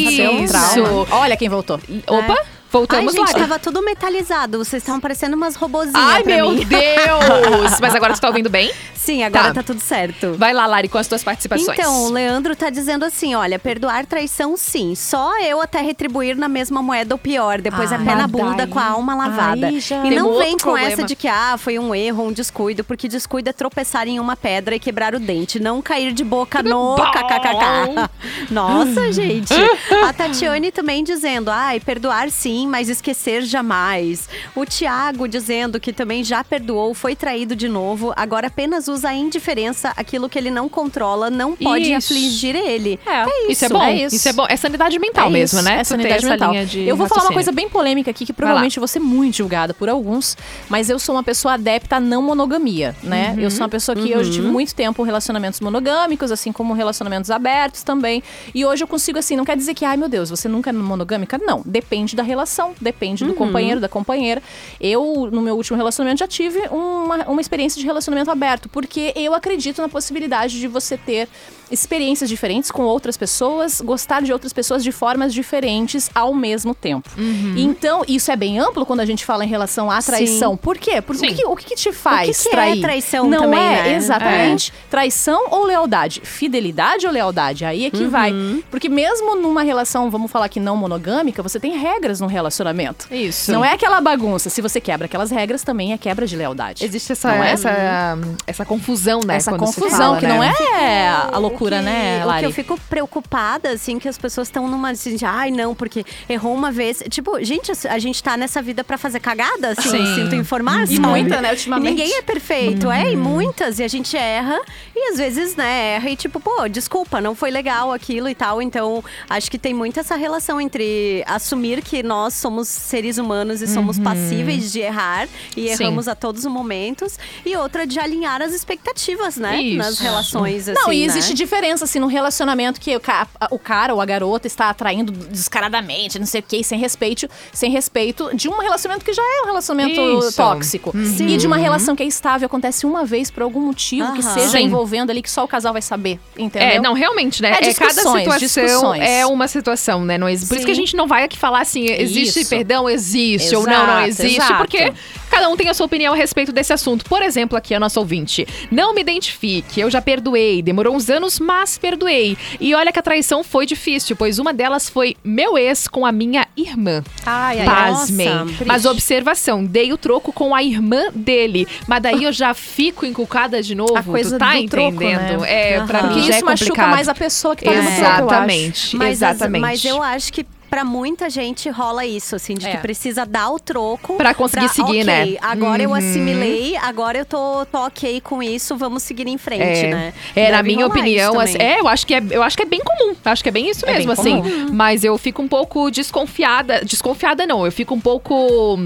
Um. 1.12 1.16
Olha 1.16 1.38
quem 1.38 1.50
voltou. 1.50 1.80
Opa, 2.08 2.34
Ai, 2.40 2.46
voltamos 2.72 3.14
gente, 3.14 3.28
lá. 3.34 3.40
tava 3.40 3.60
tudo 3.60 3.82
metalizado. 3.84 4.58
Vocês 4.58 4.82
estavam 4.84 5.00
parecendo 5.02 5.36
umas 5.36 5.56
robozinhas 5.56 5.96
Ai, 5.96 6.24
meu 6.24 6.52
mim. 6.52 6.66
Deus! 6.66 7.80
Mas 7.82 7.96
agora 7.96 8.14
tu 8.14 8.22
tá 8.22 8.28
ouvindo 8.28 8.50
bem? 8.50 8.72
Sim, 8.96 9.24
agora 9.24 9.46
Tá. 9.48 9.54
tá. 9.56 9.64
tudo 9.64 9.80
certo. 9.80 10.34
Vai 10.38 10.54
lá, 10.54 10.66
Lari, 10.68 10.88
com 10.90 10.98
as 10.98 11.08
tuas 11.08 11.24
participações. 11.24 11.78
Então, 11.80 12.04
o 12.06 12.12
Leandro 12.12 12.56
tá 12.56 12.70
dizendo 12.70 13.04
assim: 13.06 13.34
olha, 13.34 13.58
perdoar 13.58 14.06
traição 14.06 14.56
sim. 14.58 14.94
Só 14.94 15.40
eu 15.42 15.62
até 15.62 15.82
retribuir 15.82 16.36
na 16.36 16.48
mesma 16.50 16.82
moeda 16.82 17.16
ou 17.16 17.18
pior. 17.20 17.60
Depois 17.62 17.92
Ah, 17.92 17.96
é 17.96 17.98
pé 17.98 18.16
na 18.16 18.28
bunda 18.28 18.58
daí- 18.58 18.68
com 18.68 18.78
a 18.80 18.86
alma 18.86 19.16
lavada. 19.16 19.72
já- 19.80 20.06
E 20.06 20.12
não 20.12 20.38
vem 20.38 20.52
com 20.54 20.58
problema. 20.72 20.92
essa 20.92 21.04
de 21.04 21.16
que, 21.16 21.28
ah, 21.28 21.56
foi 21.58 21.80
um 21.80 21.96
erro, 21.96 22.24
um 22.28 22.32
descuido, 22.32 22.84
porque 22.84 23.08
descuido 23.08 23.50
é 23.50 23.54
tropeçar 23.54 24.08
em 24.08 24.20
uma 24.20 24.36
pedra 24.36 24.76
e 24.76 24.80
quebrar 24.80 25.16
o 25.16 25.20
dente. 25.20 25.60
Não 25.60 25.82
cair 25.82 26.12
de 26.14 26.24
boca 26.24 26.62
no 26.62 26.96
kkkk. 26.96 28.10
Nossa, 28.52 29.12
gente. 29.12 29.54
A 30.08 30.14
Tatiane 30.14 30.72
também 30.72 31.04
dizendo, 31.04 31.50
ai, 31.50 31.80
perdoar 31.80 32.30
sim, 32.30 32.59
mas 32.68 32.90
esquecer 32.90 33.44
jamais. 33.44 34.30
O 34.56 34.66
Tiago 34.66 35.28
dizendo 35.28 35.80
que 35.80 35.94
também 35.94 36.24
já 36.24 36.44
perdoou, 36.44 36.94
foi 36.94 37.16
traído 37.16 37.56
de 37.56 37.68
novo, 37.68 38.14
agora 38.16 38.48
apenas 38.48 38.88
usa 38.88 39.10
a 39.10 39.14
indiferença, 39.14 39.94
aquilo 39.96 40.30
que 40.30 40.38
ele 40.38 40.52
não 40.52 40.70
controla, 40.70 41.30
não 41.30 41.56
pode 41.56 41.92
Isso. 41.92 42.14
afligir 42.14 42.56
ele. 42.56 43.00
É, 43.06 43.52
Isso, 43.52 43.66
é 43.66 43.70
bom, 43.70 43.84
é 43.84 43.96
isso. 43.96 44.16
isso. 44.16 44.30
é 44.30 44.34
bom. 44.34 44.46
É 44.48 44.56
sanidade 44.56 44.98
mental 45.00 45.28
É 45.28 45.30
mesmo, 45.30 45.60
isso, 45.60 45.70
né? 45.70 45.80
É 45.80 45.84
sanidade 45.84 46.26
mental. 46.26 46.54
Eu 46.56 46.96
vou 46.96 47.08
falar 47.08 47.24
uma 47.24 47.34
coisa 47.34 47.52
bem 47.52 47.70
polêmica 47.70 48.12
aqui, 48.12 48.26
que 48.26 48.34
provavelmente 48.34 48.78
eu 48.78 48.82
vou 48.82 48.88
ser 48.88 49.00
muito 49.00 49.38
julgada 49.38 49.74
por 49.74 49.90
alguns, 49.90 50.38
mas 50.68 50.90
eu 50.90 51.00
sou 51.00 51.16
uma 51.16 51.24
pessoa 51.24 51.54
adepta 51.56 51.98
à 51.98 52.00
não 52.00 52.22
monogamia, 52.22 52.96
né? 53.04 53.36
Eu 53.38 53.50
sou 53.52 53.62
uma 53.62 53.70
pessoa 53.70 53.96
que 53.96 54.12
eu 54.12 54.24
já 54.24 54.32
tive 54.32 54.48
muito 54.48 54.74
tempo 54.76 55.04
relacionamentos 55.04 55.60
monogâmicos, 55.60 56.32
assim 56.32 56.52
como 56.52 56.74
relacionamentos 56.74 57.32
abertos 57.32 57.84
também. 57.84 58.24
E 58.54 58.66
hoje 58.66 58.84
eu 58.84 58.88
consigo, 58.88 59.20
assim, 59.20 59.36
não 59.36 59.46
quer 59.46 59.58
dizer 59.58 59.74
que, 59.74 59.86
ai 59.86 59.98
meu 59.98 60.10
Deus, 60.10 60.30
você 60.30 60.48
nunca 60.48 60.70
é 60.70 60.74
monogâmica? 60.74 61.38
Não. 61.38 61.62
Depende 61.66 62.16
da 62.16 62.24
relação, 62.24 62.49
depende 62.80 63.26
do 63.26 63.34
companheiro, 63.34 63.80
da 63.80 63.90
companheira. 63.90 64.42
Eu, 64.80 65.30
no 65.32 65.42
meu 65.42 65.56
último 65.56 65.78
relacionamento, 65.78 66.20
já 66.20 66.28
tive 66.28 66.60
uma, 66.70 67.26
uma 67.26 67.42
experiência 67.42 67.80
de 67.80 67.86
relacionamento 67.86 68.32
aberto, 68.32 68.68
porque 68.70 69.14
eu 69.16 69.34
acredito 69.34 69.82
na 69.82 69.90
possibilidade 69.90 70.60
de 70.60 70.68
você 70.68 70.98
ter 70.98 71.28
experiências 71.72 72.30
diferentes 72.30 72.72
com 72.72 72.84
outras 72.84 73.18
pessoas, 73.18 73.82
gostar 73.82 74.22
de 74.22 74.34
outras 74.34 74.54
pessoas 74.54 74.84
de 74.84 74.92
formas 74.92 75.34
diferentes 75.34 76.10
ao 76.14 76.34
mesmo 76.34 76.74
tempo. 76.74 77.10
Então, 77.56 78.04
isso 78.08 78.32
é 78.32 78.36
bem 78.36 78.60
amplo 78.60 78.86
quando 78.86 79.00
a 79.02 79.06
gente 79.06 79.26
fala 79.26 79.44
em 79.46 79.48
relação 79.48 79.90
à 79.90 80.02
traição. 80.02 80.58
Por 80.58 80.78
quê? 80.78 81.02
Porque 81.02 81.26
o 81.26 81.30
Sim. 81.30 81.36
que, 81.36 81.46
o 81.46 81.56
que 81.56 81.66
que 81.66 81.76
te 81.76 81.92
faz 81.92 82.42
que 82.42 82.50
é 82.50 82.52
trair? 82.52 82.82
traição 82.82 83.30
Não 83.30 83.44
também, 83.44 83.60
é, 83.60 83.84
né? 83.84 83.96
exatamente. 83.96 84.74
Traição 84.90 85.48
ou 85.52 85.66
lealdade? 85.66 86.22
Fidelidade 86.24 87.06
ou 87.06 87.12
lealdade? 87.12 87.66
Aí 87.66 87.86
é 87.86 87.92
que 87.92 88.06
vai. 88.06 88.34
Porque 88.72 88.90
mesmo 88.90 89.36
numa 89.36 89.64
relação, 89.64 90.10
vamos 90.10 90.32
falar 90.32 90.50
que 90.50 90.60
não 90.60 90.76
monogâmica, 90.76 91.44
você 91.44 91.60
tem 91.60 91.78
regras 91.78 92.20
no 92.20 92.28
relacionamento. 92.28 93.08
Isso. 93.14 93.52
Não 93.52 93.64
é 93.64 93.74
aquela 93.74 94.02
bagunça. 94.02 94.50
Se 94.50 94.62
você 94.62 94.80
quebra 94.82 95.06
aquelas 95.06 95.32
regras, 95.32 95.64
também 95.64 95.94
é 95.94 95.98
quebra 95.98 96.26
de 96.26 96.36
lealdade. 96.36 96.84
Existe 96.84 97.12
essa, 97.12 97.36
é? 97.36 97.52
essa, 97.52 98.18
essa 98.48 98.66
confusão, 98.66 99.22
né? 99.26 99.36
Essa 99.36 99.58
confusão, 99.58 99.90
fala, 99.90 100.20
que 100.20 100.28
né? 100.28 100.36
não 100.36 100.44
é 100.44 101.10
a 101.10 101.40
O 101.40 101.59
loucura, 101.60 101.78
que- 101.80 101.84
né, 101.84 102.24
O 102.24 102.28
Lari? 102.28 102.40
que 102.42 102.46
eu 102.48 102.52
fico 102.52 102.80
preocupada, 102.90 103.70
assim, 103.72 104.00
que 104.00 104.08
as 104.08 104.18
pessoas 104.18 104.48
estão 104.48 104.68
numa 104.68 104.92
assim, 104.92 105.16
de, 105.16 105.26
ai, 105.26 105.52
não, 105.52 105.76
porque 105.76 106.06
errou 106.28 106.54
uma 106.54 106.72
vez. 106.72 107.04
Tipo, 107.10 107.44
gente, 107.44 107.72
a 107.88 108.00
gente 108.00 108.22
tá 108.24 108.38
nessa 108.38 108.62
vida 108.62 108.84
pra 108.84 108.98
fazer 108.98 109.20
cagada, 109.20 109.70
assim, 109.78 109.90
Sim. 109.90 110.16
sinto 110.16 110.36
informar, 110.36 110.90
E 110.90 111.00
muita, 111.00 111.42
né, 111.42 111.52
ultimamente. 111.52 111.90
Ninguém 111.90 112.14
é 112.18 112.22
perfeito, 112.22 112.90
é, 112.92 113.12
e 113.12 113.16
muitas, 113.16 113.80
e 113.80 113.84
a 113.84 113.88
gente 113.88 114.16
erra, 114.16 114.60
e 114.96 115.12
às 115.12 115.18
vezes, 115.18 115.56
né, 115.56 115.96
erra 115.96 116.10
e 116.10 116.16
tipo, 116.16 116.40
pô, 116.40 116.68
desculpa, 116.68 117.20
não 117.22 117.36
foi 117.36 117.52
legal 117.52 117.92
aquilo 117.92 118.30
e 118.30 118.36
tal. 118.36 118.62
Então, 118.62 119.04
acho 119.30 119.50
que 119.52 119.58
tem 119.58 119.74
muito 119.74 120.00
essa 120.00 120.16
relação 120.16 120.60
entre 120.62 121.24
assumir 121.28 121.82
que 121.82 122.02
nós 122.04 122.34
somos 122.34 122.68
seres 122.68 123.18
humanos 123.18 123.62
e 123.62 123.68
somos 123.68 124.00
passíveis 124.00 124.72
de 124.72 124.80
errar 124.80 125.28
e 125.56 125.76
Sim. 125.76 125.84
erramos 125.84 126.08
a 126.08 126.16
todos 126.16 126.46
os 126.46 126.52
momentos, 126.52 127.18
e 127.46 127.56
outra 127.56 127.86
de 127.86 128.00
alinhar 128.00 128.42
as 128.42 128.54
expectativas, 128.54 129.38
né, 129.38 129.62
Isso. 129.62 129.78
nas 129.78 130.00
relações, 130.00 130.68
assim, 130.70 130.80
Não, 130.82 130.92
e 130.94 131.08
né? 131.08 131.14
Diferença, 131.50 131.84
assim, 131.86 132.00
no 132.00 132.08
relacionamento 132.08 132.80
que 132.80 132.96
o, 132.96 133.00
ca- 133.00 133.28
o 133.50 133.58
cara 133.58 133.94
ou 133.94 134.00
a 134.00 134.06
garota 134.06 134.46
está 134.48 134.70
atraindo 134.70 135.12
descaradamente, 135.12 136.20
não 136.20 136.26
sei 136.28 136.42
o 136.42 136.44
quê, 136.48 136.64
sem 136.64 136.80
respeito, 136.80 137.28
sem 137.52 137.72
respeito 137.72 138.30
de 138.36 138.48
um 138.48 138.60
relacionamento 138.60 139.04
que 139.04 139.12
já 139.14 139.22
é 139.24 139.42
um 139.44 139.46
relacionamento 139.48 140.00
Isso. 140.28 140.38
tóxico. 140.38 140.94
E 140.96 141.38
de 141.38 141.48
uma 141.48 141.58
relação 141.58 141.96
que 141.96 142.04
é 142.04 142.06
estável, 142.06 142.46
acontece 142.46 142.86
uma 142.86 143.04
vez 143.04 143.32
por 143.32 143.42
algum 143.44 143.62
motivo 143.62 144.14
que 144.14 144.22
seja 144.24 144.58
Sim. 144.60 144.66
envolvendo 144.66 145.10
ali 145.10 145.22
que 145.22 145.32
só 145.32 145.44
o 145.44 145.48
casal 145.48 145.74
vai 145.74 145.82
saber, 145.82 146.20
entendeu? 146.38 146.68
É, 146.70 146.80
não, 146.80 146.94
realmente, 146.94 147.42
né? 147.42 147.50
É 147.50 147.70
É, 147.70 147.74
cada 147.74 147.92
situação 147.94 148.38
discussões. 148.38 149.02
é 149.04 149.26
uma 149.26 149.48
situação, 149.48 150.06
né? 150.06 150.18
Não 150.18 150.30
exi- 150.30 150.48
Por 150.48 150.56
isso 150.58 150.66
que 150.66 150.72
a 150.72 150.76
Sim. 150.76 150.82
gente 150.82 150.96
não 150.96 151.08
vai 151.08 151.24
aqui 151.24 151.38
falar 151.38 151.62
assim, 151.62 151.86
existe 151.86 152.42
Isso. 152.42 152.50
perdão, 152.50 152.90
existe, 152.90 153.56
ou 153.56 153.66
não, 153.66 153.88
não 153.88 154.02
Exato, 154.06 154.08
existe, 154.08 154.38
exato. 154.38 154.58
porque 154.58 154.94
cada 155.32 155.50
um 155.50 155.58
tem 155.58 155.68
a 155.70 155.74
sua 155.74 155.86
opinião 155.86 156.14
a 156.14 156.18
respeito 156.18 156.52
desse 156.52 156.72
assunto. 156.74 157.06
Por 157.06 157.22
exemplo, 157.22 157.58
aqui 157.58 157.74
a 157.74 157.80
nossa 157.80 158.00
ouvinte. 158.00 158.46
Não 158.72 158.94
me 158.94 159.02
identifique, 159.02 159.80
eu 159.80 159.90
já 159.90 160.02
perdoei, 160.02 160.62
demorou 160.62 160.96
uns 160.96 161.10
anos, 161.10 161.39
mas 161.40 161.78
perdoei. 161.78 162.38
E 162.60 162.74
olha 162.76 162.92
que 162.92 163.00
a 163.00 163.02
traição 163.02 163.44
foi 163.44 163.66
difícil, 163.66 164.16
pois 164.16 164.40
uma 164.40 164.54
delas 164.54 164.90
foi 164.90 165.16
meu 165.24 165.58
ex 165.58 165.88
com 165.88 166.06
a 166.06 166.12
minha 166.12 166.48
irmã. 166.56 167.04
Ai, 167.26 167.60
ai, 167.62 167.68
ai. 167.68 167.92
Pasmem. 167.92 168.30
Nossa, 168.30 168.66
Mas 168.66 168.86
observação, 168.86 169.64
dei 169.64 169.92
o 169.94 169.98
troco 169.98 170.32
com 170.34 170.54
a 170.54 170.64
irmã 170.64 171.06
dele. 171.14 171.68
Mas 171.88 172.02
daí 172.02 172.24
eu 172.24 172.32
já 172.32 172.54
fico 172.54 173.06
encucada 173.06 173.62
de 173.62 173.76
novo. 173.76 173.96
A 173.98 174.04
coisa 174.04 174.36
tu 174.36 174.40
tá 174.40 174.56
do 174.56 174.66
troco, 174.68 174.88
entendendo? 175.04 175.42
né? 175.42 175.74
É, 175.76 175.82
pra 175.86 176.00
Aham. 176.00 176.08
mim 176.10 176.14
Porque 176.16 176.28
já 176.28 176.36
isso 176.38 176.46
é 176.46 176.50
machuca 176.50 176.70
complicado. 176.70 176.92
mais 176.92 177.08
a 177.10 177.16
pessoa 177.16 177.56
que 177.56 177.64
tá 177.66 177.72
dando 177.72 177.84
troco. 177.86 178.00
Exatamente, 178.00 178.96
Mas, 178.96 179.24
as- 179.24 179.36
exatamente. 179.36 179.62
mas 179.62 179.86
eu 179.86 180.02
acho 180.04 180.34
que 180.34 180.46
pra 180.70 180.84
muita 180.86 181.30
gente 181.30 181.70
rola 181.70 182.06
isso, 182.06 182.36
assim, 182.36 182.54
de 182.54 182.68
É. 182.68 182.72
que 182.72 182.78
precisa 182.78 183.26
dar 183.26 183.50
o 183.50 183.60
troco. 183.60 184.16
Pra 184.16 184.34
conseguir 184.34 184.70
seguir, 184.70 185.02
ok, 185.02 185.04
né? 185.04 185.36
Agora 185.42 185.82
eu 185.82 185.90
Uhum. 185.90 185.96
assimilei, 185.96 186.76
agora 186.78 187.18
eu 187.18 187.26
tô, 187.26 187.66
tô 187.66 187.78
ok 187.86 188.22
com 188.22 188.42
isso, 188.44 188.76
vamos 188.78 189.04
seguir 189.04 189.28
em 189.28 189.38
frente, 189.38 189.86
É, 189.86 189.88
né? 189.90 190.14
é 190.36 190.52
na 190.52 190.62
minha 190.64 190.86
opinião, 190.86 191.40
assim, 191.40 191.58
é, 191.60 191.80
eu 191.80 191.88
acho 191.88 192.06
que 192.06 192.14
é, 192.14 192.22
eu 192.32 192.44
acho 192.44 192.56
que 192.56 192.64
é 192.64 192.66
bem 192.66 192.82
comum. 192.84 193.16
Acho 193.26 193.42
que 193.44 193.50
é 193.50 193.52
bem 193.52 193.70
isso 193.70 193.86
É 193.88 193.94
mesmo, 193.94 194.16
bem 194.16 194.40
assim. 194.42 194.68
Mas 194.72 195.04
eu 195.04 195.18
fico 195.18 195.42
um 195.42 195.48
pouco 195.48 195.90
desconfiada, 195.90 196.82
desconfiada 196.86 197.46
não, 197.48 197.66
eu 197.66 197.72
fico 197.72 197.94
um 197.96 198.00
pouco 198.00 198.78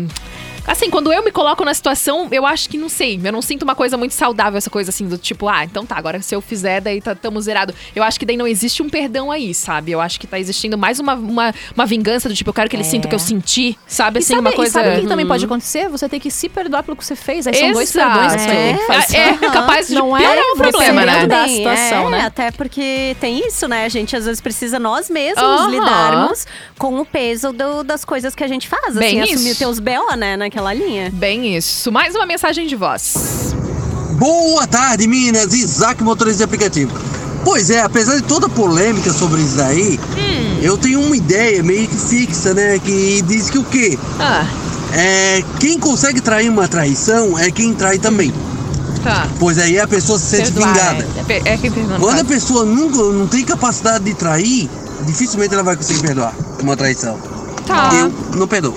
Assim, 0.66 0.90
quando 0.90 1.12
eu 1.12 1.24
me 1.24 1.32
coloco 1.32 1.64
na 1.66 1.74
situação, 1.74 2.28
eu 2.32 2.46
acho 2.46 2.70
que 2.70 2.78
não 2.78 2.90
sei. 2.90 3.20
Eu 3.24 3.32
não 3.32 3.42
sinto 3.42 3.64
uma 3.64 3.76
coisa 3.76 3.98
muito 3.98 4.14
saudável, 4.14 4.58
essa 4.58 4.70
coisa 4.70 4.90
assim, 4.90 5.08
do 5.08 5.18
tipo, 5.18 5.48
ah, 5.50 5.64
então 5.64 5.86
tá, 5.86 5.96
agora 5.98 6.22
se 6.22 6.34
eu 6.36 6.42
fizer, 6.42 6.80
daí 6.82 7.02
tá, 7.02 7.14
tamo 7.16 7.40
zerado. 7.42 7.74
Eu 7.96 8.04
acho 8.04 8.20
que 8.20 8.26
daí 8.26 8.38
não 8.38 8.48
existe 8.48 8.82
um 8.82 8.90
perdão 8.90 9.32
aí, 9.32 9.54
sabe? 9.54 9.92
Eu 9.92 10.00
acho 10.00 10.20
que 10.20 10.26
tá 10.28 10.40
existindo 10.40 10.78
mais 10.78 11.00
uma, 11.00 11.14
uma, 11.16 11.54
uma 11.76 11.86
vingança 11.86 12.30
do 12.30 12.36
tipo, 12.36 12.50
eu 12.50 12.54
quero 12.54 12.70
que 12.70 12.76
ele 12.76 12.84
É. 12.84 12.86
sinta 12.86 13.08
o 13.08 13.10
que 13.10 13.16
eu 13.16 13.20
senti, 13.20 13.78
sabe? 13.86 14.20
E 14.20 14.24
Assim, 14.24 14.30
sabe, 14.36 14.42
uma 14.42 14.50
e 14.52 14.56
coisa. 14.56 14.72
sabe 14.72 14.90
o 14.98 15.02
que 15.02 15.08
também 15.08 15.26
pode 15.28 15.46
acontecer? 15.46 15.90
Você 15.90 16.08
tem 16.08 16.20
que 16.20 16.32
se 16.32 16.48
perdoar 16.48 16.84
pelo 16.84 16.96
que 16.96 17.06
você 17.06 17.16
fez. 17.16 17.46
Aí 17.48 17.54
são 17.56 17.72
dois 17.72 17.94
Exato. 17.94 18.12
perdões 18.20 18.42
você 18.42 18.48
tem 18.48 18.78
que 18.78 18.84
fazer. 18.86 19.18
É, 19.18 19.30
é 19.30 19.38
capaz 19.52 19.88
de 19.88 19.96
Não 19.96 20.18
é 20.18 20.42
o 20.54 20.56
problema, 20.58 21.06
né? 21.06 21.28
da 21.28 21.48
Sim, 21.48 21.58
situação, 21.58 22.08
é, 22.08 22.10
né? 22.12 22.22
Até 22.26 22.52
porque 22.52 23.16
tem 23.20 23.46
isso, 23.48 23.68
né? 23.68 23.86
A 23.86 23.90
gente 23.90 24.16
às 24.16 24.26
vezes 24.26 24.40
precisa 24.42 24.80
nós 24.80 25.10
mesmos 25.10 25.66
lidarmos 25.70 26.48
com 26.80 27.00
o 27.00 27.06
peso 27.06 27.52
do- 27.52 27.84
das 27.84 28.06
coisas 28.06 28.34
que 28.34 28.44
a 28.44 28.48
gente 28.48 28.68
faz. 28.68 28.96
Bem 28.96 29.20
assim, 29.22 29.32
isso. 29.34 29.36
assumir 29.40 29.56
teus 29.56 29.80
BO, 29.80 30.16
né? 30.18 30.38
Naquela 30.54 30.72
linha. 30.72 31.10
Bem 31.12 31.58
isso. 31.58 31.92
Mais 31.92 32.14
uma 32.14 32.28
mensagem 32.28 32.68
de 32.68 32.76
voz. 32.76 33.56
Boa 34.20 34.68
tarde, 34.68 35.08
Minas. 35.08 35.52
Isaac, 35.52 36.04
motorista 36.04 36.38
de 36.38 36.44
aplicativo. 36.44 36.92
Pois 37.44 37.72
é, 37.72 37.82
apesar 37.82 38.18
de 38.18 38.22
toda 38.22 38.46
a 38.46 38.50
polêmica 38.50 39.12
sobre 39.12 39.42
isso 39.42 39.58
daí, 39.58 40.00
Hum. 40.16 40.60
eu 40.62 40.78
tenho 40.78 41.02
uma 41.02 41.18
ideia 41.18 41.64
meio 41.64 41.88
que 41.88 41.98
fixa, 41.98 42.54
né? 42.54 42.78
Que 42.78 43.24
diz 43.24 43.50
que 43.50 43.58
o 43.58 43.64
quê? 43.64 43.98
Ah, 44.20 44.46
É, 44.96 45.44
quem 45.60 45.80
consegue 45.80 46.22
trair 46.22 46.50
uma 46.50 46.68
traição 46.68 47.36
é 47.40 47.50
quem 47.50 47.74
trai 47.74 47.98
também. 47.98 48.32
tá. 49.04 49.28
Pois 49.40 49.58
aí 49.58 49.80
a 49.80 49.88
pessoa 49.88 50.20
se 50.20 50.26
sente 50.38 50.52
Perdoar, 50.52 50.72
vingada. 50.72 51.08
É, 51.30 51.34
é, 51.34 51.54
é 51.54 51.58
quem 51.58 51.72
perdoa. 51.72 51.98
Quando 51.98 52.20
a 52.20 52.26
pessoa 52.26 52.64
nunca, 52.64 52.98
não 53.12 53.26
tem 53.26 53.44
capacidade 53.44 54.04
de 54.06 54.14
trair, 54.14 54.70
dificilmente 55.02 55.52
ela 55.52 55.64
vai 55.64 55.76
conseguir 55.76 56.02
perdoar 56.04 56.32
uma 56.62 56.78
traição. 56.78 57.18
Tá. 57.66 57.90
Eu 57.96 58.14
não 58.38 58.48
perdoo. 58.48 58.76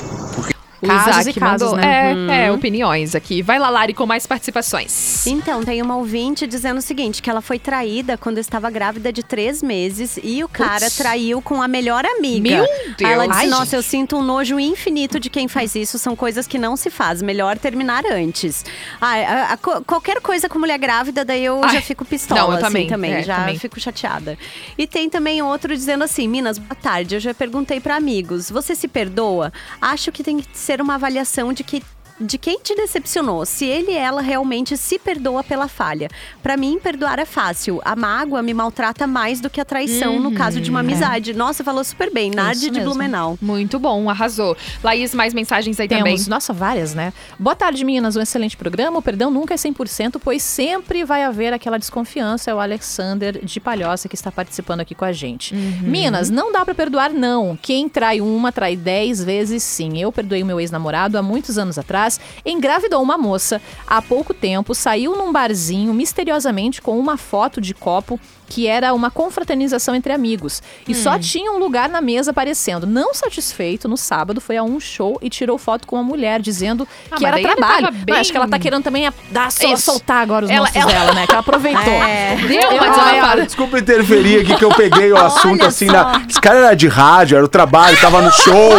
O 0.83 0.87
Casos 0.87 1.09
Isaac 1.09 1.31
e 1.31 1.41
casos, 1.41 1.71
mandou- 1.73 1.77
né? 1.79 2.43
É, 2.43 2.47
é, 2.47 2.53
opiniões 2.53 3.15
aqui. 3.15 3.41
Vai 3.43 3.59
lá, 3.59 3.71
Lari, 3.71 3.95
com 3.95 4.05
mais 4.07 4.27
participações. 4.27 5.27
Então, 5.27 5.63
tem 5.65 5.81
uma 5.81 5.97
ouvinte 5.97 6.47
dizendo 6.47 6.79
o 6.79 6.83
seguinte: 6.83 7.23
que 7.23 7.31
ela 7.31 7.41
foi 7.41 7.59
traída 7.59 8.17
quando 8.19 8.39
estava 8.39 8.69
grávida 8.71 9.13
de 9.13 9.23
três 9.23 9.63
meses 9.63 10.19
e 10.23 10.43
o 10.45 10.49
cara 10.49 10.81
Putz. 10.87 10.97
traiu 10.97 11.41
com 11.41 11.63
a 11.63 11.69
melhor 11.69 12.05
amiga. 12.05 12.41
Meu 12.49 12.65
Aí 12.65 13.13
ela 13.13 13.25
Deus. 13.25 13.37
disse: 13.37 13.45
Ai, 13.45 13.47
Nossa, 13.47 13.65
gente. 13.65 13.75
eu 13.77 13.83
sinto 13.83 14.17
um 14.17 14.23
nojo 14.23 14.59
infinito 14.61 15.19
de 15.19 15.31
quem 15.31 15.49
faz 15.49 15.75
isso. 15.75 15.99
São 15.99 16.15
coisas 16.15 16.47
que 16.47 16.59
não 16.59 16.77
se 16.77 16.91
faz. 16.91 17.23
Melhor 17.23 17.57
terminar 17.59 18.05
antes. 18.07 18.65
Ah, 19.01 19.15
a- 19.15 19.53
a- 19.55 19.57
qualquer 19.85 20.21
coisa 20.21 20.49
com 20.49 20.59
mulher 20.59 20.79
grávida, 20.79 21.25
daí 21.25 21.45
eu 21.45 21.61
Ai, 21.65 21.75
já 21.75 21.81
fico 21.83 22.05
pistola. 22.05 22.41
não, 22.41 22.49
eu 22.51 22.55
assim, 22.57 22.63
também, 22.65 22.87
também. 22.87 23.13
é, 23.15 23.23
já 23.23 23.37
também. 23.39 23.59
fico 23.59 23.81
chateada. 23.81 24.37
E 24.77 24.87
tem 24.87 25.09
também 25.09 25.41
outro 25.43 25.75
dizendo 25.75 26.05
assim: 26.05 26.29
Minas, 26.29 26.59
boa 26.59 26.75
tarde. 26.75 27.15
Eu 27.17 27.21
já 27.21 27.33
perguntei 27.33 27.81
para 27.81 27.97
amigos: 27.97 28.51
Você 28.51 28.75
se 28.75 28.87
perdoa? 28.89 29.53
Acho 29.81 30.13
que 30.13 30.23
tem 30.23 30.37
que 30.39 30.47
ser 30.67 30.83
uma 30.83 30.97
avaliação 30.97 31.53
de 31.53 31.63
que 31.63 31.81
de 32.21 32.39
quem 32.39 32.59
te 32.61 32.75
decepcionou, 32.75 33.45
se 33.45 33.65
ele 33.67 33.93
e 33.93 33.97
ela 33.97 34.23
realmente 34.23 34.77
se 34.77 34.99
perdoa 34.99 35.45
pela 35.45 35.69
falha. 35.69 36.09
Pra 36.43 36.57
mim, 36.57 36.79
perdoar 36.83 37.19
é 37.19 37.25
fácil. 37.25 37.81
A 37.85 37.95
mágoa 37.95 38.43
me 38.43 38.55
maltrata 38.55 39.07
mais 39.07 39.41
do 39.41 39.51
que 39.51 39.61
a 39.61 39.65
traição 39.65 40.19
no 40.19 40.33
caso 40.33 40.61
de 40.61 40.71
uma 40.71 40.81
amizade. 40.81 41.35
Nossa, 41.35 41.63
falou 41.63 41.85
super 41.85 42.13
bem. 42.13 42.31
Nardi 42.31 42.47
Uhum. 42.47 42.53
É. 42.57 42.57
Isso 42.57 42.71
de 42.71 42.79
mesmo. 42.79 42.95
Blumenau. 42.95 43.39
Muito 43.41 43.79
bom, 43.79 44.09
arrasou. 44.09 44.57
Laís, 44.83 45.15
mais 45.15 45.35
mensagens 45.35 45.79
aí 45.79 45.89
Temos, 45.89 46.03
também. 46.05 46.29
nossa, 46.29 46.53
várias, 46.53 46.95
né? 46.95 47.13
Boa 47.39 47.55
tarde, 47.55 47.85
meninas. 47.85 48.17
Um 48.17 48.23
excelente 48.23 48.57
programa. 48.57 48.99
O 48.99 49.03
perdão 49.03 49.31
nunca 49.31 49.55
é 49.55 49.57
100%, 49.57 50.21
pois 50.23 50.43
sempre 50.43 51.05
vai 51.05 51.23
haver 51.23 51.53
aquela 51.53 51.79
desconfiança. 51.79 52.51
É 52.51 52.55
o 52.55 52.61
Alexander 52.61 53.45
de 53.45 53.61
Palhoça 53.61 54.09
que 54.09 54.15
está 54.15 54.33
participando 54.33 54.81
aqui 54.81 54.95
com 54.95 55.05
a 55.05 55.13
gente. 55.13 55.55
Minas, 55.55 56.31
não 56.31 56.51
dá 56.51 56.65
pra 56.65 56.75
perdoar, 56.75 57.11
não. 57.13 57.59
Quem 57.61 57.89
trai 57.89 58.21
uma, 58.21 58.51
trai 58.51 58.77
dez 58.77 59.23
vezes 59.23 59.63
sim. 59.63 59.99
Eu 59.99 60.11
perdoei 60.11 60.43
o 60.43 60.47
meu 60.47 60.59
ex-namorado 60.61 61.19
há 61.19 61.23
muitos 61.23 61.59
anos 61.59 61.79
atrás. 61.79 62.06
Engravidou 62.45 63.03
uma 63.03 63.19
moça. 63.19 63.61
Há 63.87 64.01
pouco 64.01 64.33
tempo, 64.33 64.75
saiu 64.75 65.17
num 65.17 65.33
barzinho 65.33 65.93
misteriosamente 65.93 66.81
com 66.81 66.99
uma 66.99 67.17
foto 67.17 67.61
de 67.61 67.75
copo 67.75 68.19
que 68.49 68.67
era 68.67 68.93
uma 68.95 69.11
confraternização 69.11 69.95
entre 69.95 70.13
amigos. 70.13 70.63
E 70.89 70.95
só 70.95 71.19
tinha 71.19 71.51
um 71.53 71.59
lugar 71.59 71.89
na 71.89 72.01
mesa 72.01 72.31
aparecendo. 72.31 72.87
Não 72.87 73.13
satisfeito, 73.15 73.89
no 73.89 73.97
sábado 73.97 74.41
foi 74.41 74.57
a 74.57 74.63
um 74.63 74.79
show 74.79 75.19
e 75.21 75.29
tirou 75.29 75.59
foto 75.59 75.87
com 75.87 75.97
a 75.97 76.03
mulher, 76.03 76.41
dizendo 76.41 76.87
Ah, 77.11 77.17
que 77.17 77.27
era 77.27 77.39
trabalho. 77.41 77.87
tava 77.87 77.97
Não, 77.97 78.05
bem- 78.05 78.17
acho 78.17 78.31
que 78.31 78.37
ela 78.37 78.49
tá 78.49 78.59
querendo 78.59 78.83
também 78.85 79.07
a- 79.07 79.13
dar, 79.31 79.51
sol- 79.51 79.77
soltar 79.77 80.23
agora 80.23 80.45
os 80.45 80.51
Ela- 80.51 80.61
monstros 80.61 80.83
ela- 80.85 80.93
dela, 80.93 81.13
né? 81.15 81.27
Que 81.27 81.33
ela 81.33 81.41
aproveitou. 81.41 81.83
É. 82.07 82.37
Deu 82.37 82.71
uma 82.71 82.89
desabafada. 82.91 83.43
desculpa 83.47 83.79
interferir 83.79 84.41
aqui 84.43 84.55
que 84.57 84.65
eu 84.65 84.71
peguei 84.71 85.13
o 85.13 85.17
assunto 85.23 85.61
Olha 85.61 85.69
assim. 85.69 85.87
só. 85.87 85.93
Na... 85.93 86.23
Esse 86.29 86.41
cara 86.41 86.59
era 86.59 86.75
de 86.75 86.87
rádio, 86.89 87.37
era 87.37 87.45
o 87.45 87.49
trabalho, 87.49 88.01
tava 88.01 88.23
no 88.23 88.31
show. 88.33 88.71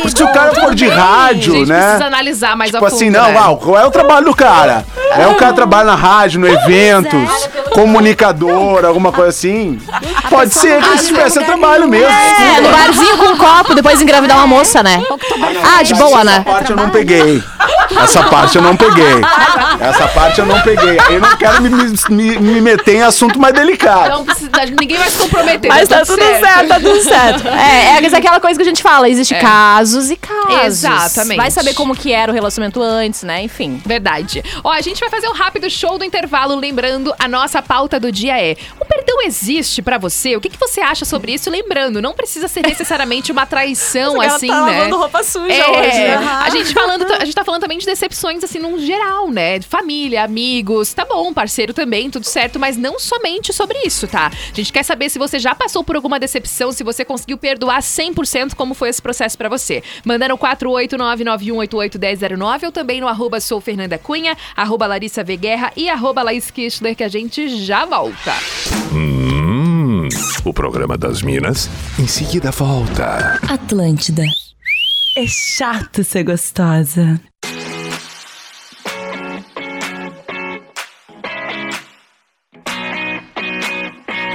Por 0.00 0.06
isso 0.06 0.16
que 0.16 0.22
o 0.22 0.32
cara 0.32 0.54
for 0.54 0.74
de 0.74 0.90
A 0.90 0.94
rádio, 0.94 1.54
gente 1.54 1.68
né? 1.68 1.80
precisa 1.80 2.06
analisar 2.06 2.56
mais 2.56 2.70
Tipo 2.70 2.84
a 2.84 2.90
fundo, 2.90 2.96
assim, 2.96 3.10
não, 3.10 3.28
né? 3.32 3.56
qual 3.60 3.78
é 3.78 3.84
o 3.86 3.90
trabalho 3.90 4.26
do 4.26 4.34
cara? 4.34 4.84
É 5.16 5.26
o 5.26 5.34
cara 5.36 5.50
que 5.52 5.56
trabalha 5.56 5.84
na 5.84 5.94
rádio, 5.94 6.40
no 6.40 6.48
eventos, 6.48 7.48
comunicador, 7.72 8.84
alguma 8.96 9.12
coisa 9.12 9.28
assim. 9.28 9.78
Pode 10.28 10.52
ser 10.54 10.82
que 10.82 10.94
isso 10.94 11.06
tivesse 11.08 11.38
trabalho 11.44 11.86
mesmo. 11.86 12.08
É, 12.08 12.60
no 12.60 12.70
barzinho 12.70 13.16
com 13.18 13.24
um 13.26 13.36
copo, 13.36 13.74
depois 13.74 14.00
engravidar 14.00 14.38
uma 14.38 14.46
moça, 14.46 14.82
né? 14.82 15.04
Ah, 15.76 15.82
de 15.82 15.94
boa, 15.94 16.20
Essa 16.20 16.24
né? 16.24 16.40
parte 16.44 16.70
eu 16.70 16.76
não 16.76 16.90
peguei. 16.90 17.42
Essa 18.02 18.22
parte 18.24 18.56
eu 18.56 18.62
não 18.62 18.76
peguei. 18.76 19.20
Essa 19.80 20.08
parte 20.08 20.40
eu 20.40 20.46
não 20.46 20.60
peguei. 20.62 20.98
Eu 21.10 21.20
não 21.20 21.36
quero 21.36 21.62
me, 21.62 21.70
me, 22.08 22.38
me 22.38 22.60
meter 22.60 22.96
em 22.96 23.02
assunto 23.02 23.38
mais 23.38 23.54
delicado. 23.54 24.10
Não 24.10 24.24
precisa, 24.24 24.50
ninguém 24.78 24.98
vai 24.98 25.10
se 25.10 25.18
comprometer. 25.18 25.68
Mas 25.68 25.88
tá 25.88 26.04
tudo 26.04 26.22
certo, 26.22 26.68
tá 26.68 26.80
tudo 26.80 27.02
certo. 27.02 27.48
É, 27.48 28.02
é 28.02 28.16
aquela 28.16 28.40
coisa 28.40 28.58
que 28.58 28.62
a 28.62 28.66
gente 28.66 28.82
fala, 28.82 29.08
existe 29.08 29.34
É. 29.34 29.40
casos 29.40 30.10
e 30.10 30.16
casos. 30.16 30.64
Exatamente. 30.64 31.36
Vai 31.36 31.50
saber 31.50 31.74
como 31.74 31.94
que 31.94 32.12
era 32.12 32.32
o 32.32 32.34
relacionamento 32.34 32.82
antes, 32.82 33.22
né? 33.22 33.42
Enfim. 33.42 33.80
Verdade. 33.84 34.42
Ó, 34.64 34.72
a 34.72 34.80
gente 34.80 34.98
vai 35.00 35.10
fazer 35.10 35.28
um 35.28 35.34
rápido 35.34 35.68
show 35.68 35.98
do 35.98 36.04
intervalo, 36.04 36.56
lembrando, 36.56 37.14
a 37.18 37.28
nossa 37.28 37.60
pauta 37.60 38.00
do 38.00 38.10
dia 38.10 38.40
é: 38.40 38.56
o 38.80 38.84
perdão 38.86 39.22
existe 39.22 39.82
pra 39.82 39.98
você? 39.98 40.36
O 40.36 40.40
que, 40.40 40.48
que 40.48 40.58
você 40.58 40.80
acha 40.80 41.04
sobre 41.04 41.32
isso? 41.32 41.50
Lembrando, 41.50 42.00
não 42.00 42.14
precisa 42.14 42.48
ser 42.48 42.66
necessariamente 42.66 43.30
uma 43.32 43.46
traição 43.46 44.20
assim, 44.20 44.48
né? 44.48 44.88
roupa 44.88 45.22
suja 45.22 45.52
É, 45.52 46.14
Aham. 46.14 46.42
a 46.44 46.50
gente 46.50 46.72
falando, 46.72 47.12
a 47.12 47.24
gente 47.24 47.34
tá 47.34 47.44
falando 47.44 47.60
também 47.60 47.78
de 47.78 47.86
decepções 47.86 48.42
assim 48.42 48.58
num 48.58 48.78
geral, 48.78 49.30
né? 49.30 49.60
Família, 49.60 50.24
amigos, 50.24 50.92
tá 50.94 51.04
bom, 51.04 51.32
parceiro 51.32 51.74
também, 51.74 52.10
tudo 52.10 52.24
certo, 52.24 52.58
mas 52.58 52.76
não 52.76 52.98
somente 52.98 53.52
sobre 53.52 53.78
isso, 53.84 54.06
tá? 54.06 54.26
A 54.26 54.54
gente 54.54 54.72
quer 54.72 54.82
saber 54.82 55.10
se 55.10 55.18
você 55.18 55.38
já 55.38 55.54
passou 55.54 55.84
por 55.84 55.96
alguma 55.96 56.18
decepção, 56.18 56.72
se 56.72 56.82
você 56.84 57.04
conseguiu 57.04 57.36
perdoar 57.38 57.80
100% 57.80 58.54
como 58.54 58.74
foi 58.74 58.88
esse 58.88 59.02
processo 59.02 59.36
pra 59.36 59.48
você. 59.48 59.82
Manda 60.04 60.28
no 60.28 60.38
48991881009 60.38 62.64
ou 62.64 62.72
também 62.72 63.00
no 63.00 63.08
arroba 63.08 63.40
sou 63.40 63.60
Fernanda 63.60 63.98
Cunha, 63.98 64.36
arroba 64.56 64.86
Larissa 64.86 65.22
V. 65.24 65.36
Guerra 65.36 65.72
e 65.76 65.88
arroba 65.88 66.22
Laís 66.22 66.50
Kistler, 66.50 66.96
que 66.96 67.04
a 67.04 67.08
gente 67.08 67.48
já 67.64 67.84
volta. 67.84 68.32
Hum, 68.92 70.08
o 70.44 70.52
programa 70.52 70.96
das 70.96 71.22
Minas 71.22 71.68
em 71.98 72.06
seguida 72.06 72.50
volta. 72.50 73.38
Atlântida. 73.48 74.22
É 75.16 75.26
chato 75.26 76.04
ser 76.04 76.24
gostosa. 76.24 77.20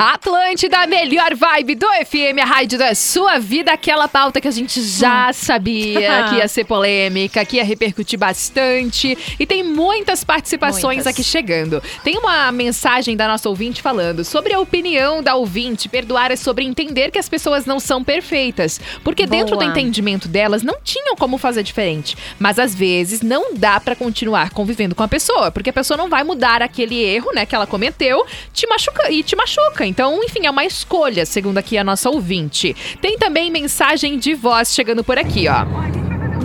Atlântida, 0.02 0.80
a 0.80 0.88
melhor 0.88 1.36
vibe 1.36 1.76
do 1.76 1.86
FM, 1.86 2.42
a 2.42 2.46
rádio 2.46 2.80
da 2.80 2.96
sua 2.96 3.38
vida, 3.38 3.72
aquela 3.72 4.08
pauta 4.08 4.42
que 4.42 4.48
a 4.48 4.52
gente 4.52 4.82
já 4.82 5.32
sabia 5.32 6.24
que 6.28 6.36
ia 6.38 6.48
ser 6.48 6.64
polêmica, 6.64 7.46
que 7.46 7.58
ia 7.58 7.64
repercutir 7.64 8.18
bastante. 8.18 9.16
E 9.40 9.46
tem 9.46 9.62
muitas 9.62 10.24
participações 10.24 10.96
Muitas. 10.96 11.06
aqui 11.06 11.24
chegando. 11.24 11.84
Tem 12.04 12.18
uma 12.18 12.52
mensagem 12.52 13.16
da 13.16 13.28
nossa 13.28 13.48
ouvinte 13.48 13.80
falando 13.80 14.24
sobre 14.24 14.56
a 14.56 14.60
opinião 14.60 15.22
da 15.22 15.36
ouvinte. 15.36 15.88
Perdoar 15.88 16.32
é 16.32 16.36
sobre 16.36 16.66
entender 16.66 17.12
que 17.12 17.20
as 17.20 17.30
pessoas 17.30 17.68
não 17.68 17.80
são 17.80 18.04
perfeitas. 18.04 18.82
Porque 19.04 19.28
dentro 19.28 19.56
do 19.56 19.60
Boa. 19.60 19.70
entendimento 19.70 20.28
delas 20.28 20.64
não 20.64 20.80
tinham 20.84 21.16
como 21.16 21.38
fazer 21.38 21.62
diferente. 21.62 22.18
Mas 22.40 22.58
às 22.58 22.74
vezes 22.74 23.22
não 23.22 23.54
dá 23.54 23.80
pra 23.80 23.96
continuar 23.96 24.50
convivendo 24.50 24.96
com 24.96 25.04
a 25.04 25.08
pessoa, 25.08 25.52
porque 25.52 25.70
a 25.70 25.74
pessoa 25.74 25.96
não 25.96 26.10
vai 26.10 26.24
mudar 26.24 26.64
aquele 26.64 27.00
erro, 27.04 27.32
né, 27.36 27.46
que 27.46 27.54
ela 27.54 27.68
cometeu, 27.68 28.26
te 28.52 28.66
machuca 28.66 29.12
e 29.12 29.22
te 29.22 29.36
machuca. 29.36 29.91
Então, 29.92 30.24
enfim, 30.24 30.46
é 30.46 30.50
uma 30.50 30.64
escolha, 30.64 31.26
segundo 31.26 31.58
aqui 31.58 31.78
a 31.78 31.84
nossa 31.84 32.10
ouvinte. 32.10 32.74
Tem 33.02 33.18
também 33.18 33.52
mensagem 33.52 34.18
de 34.18 34.34
voz 34.34 34.74
chegando 34.74 35.04
por 35.04 35.18
aqui, 35.18 35.50
ó. 35.50 35.66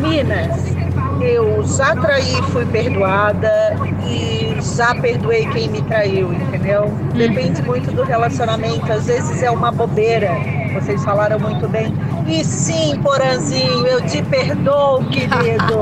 Minas, 0.01 0.75
eu 1.21 1.65
já 1.65 1.95
traí, 1.95 2.43
fui 2.51 2.67
perdoada 2.67 3.77
e 4.05 4.57
já 4.77 4.97
perdoei 4.97 5.47
quem 5.51 5.69
me 5.69 5.81
traiu, 5.83 6.33
entendeu? 6.33 6.93
Depende 7.15 7.63
muito 7.63 7.93
do 7.93 8.03
relacionamento, 8.03 8.93
às 8.93 9.07
vezes 9.07 9.41
é 9.45 9.51
uma 9.51 9.71
bobeira. 9.71 10.33
Vocês 10.75 11.03
falaram 11.05 11.39
muito 11.39 11.69
bem. 11.69 11.95
E 12.27 12.45
sim, 12.45 13.01
Poranzinho, 13.01 13.87
eu 13.87 14.05
te 14.05 14.23
perdoo, 14.25 15.05
querido. 15.09 15.81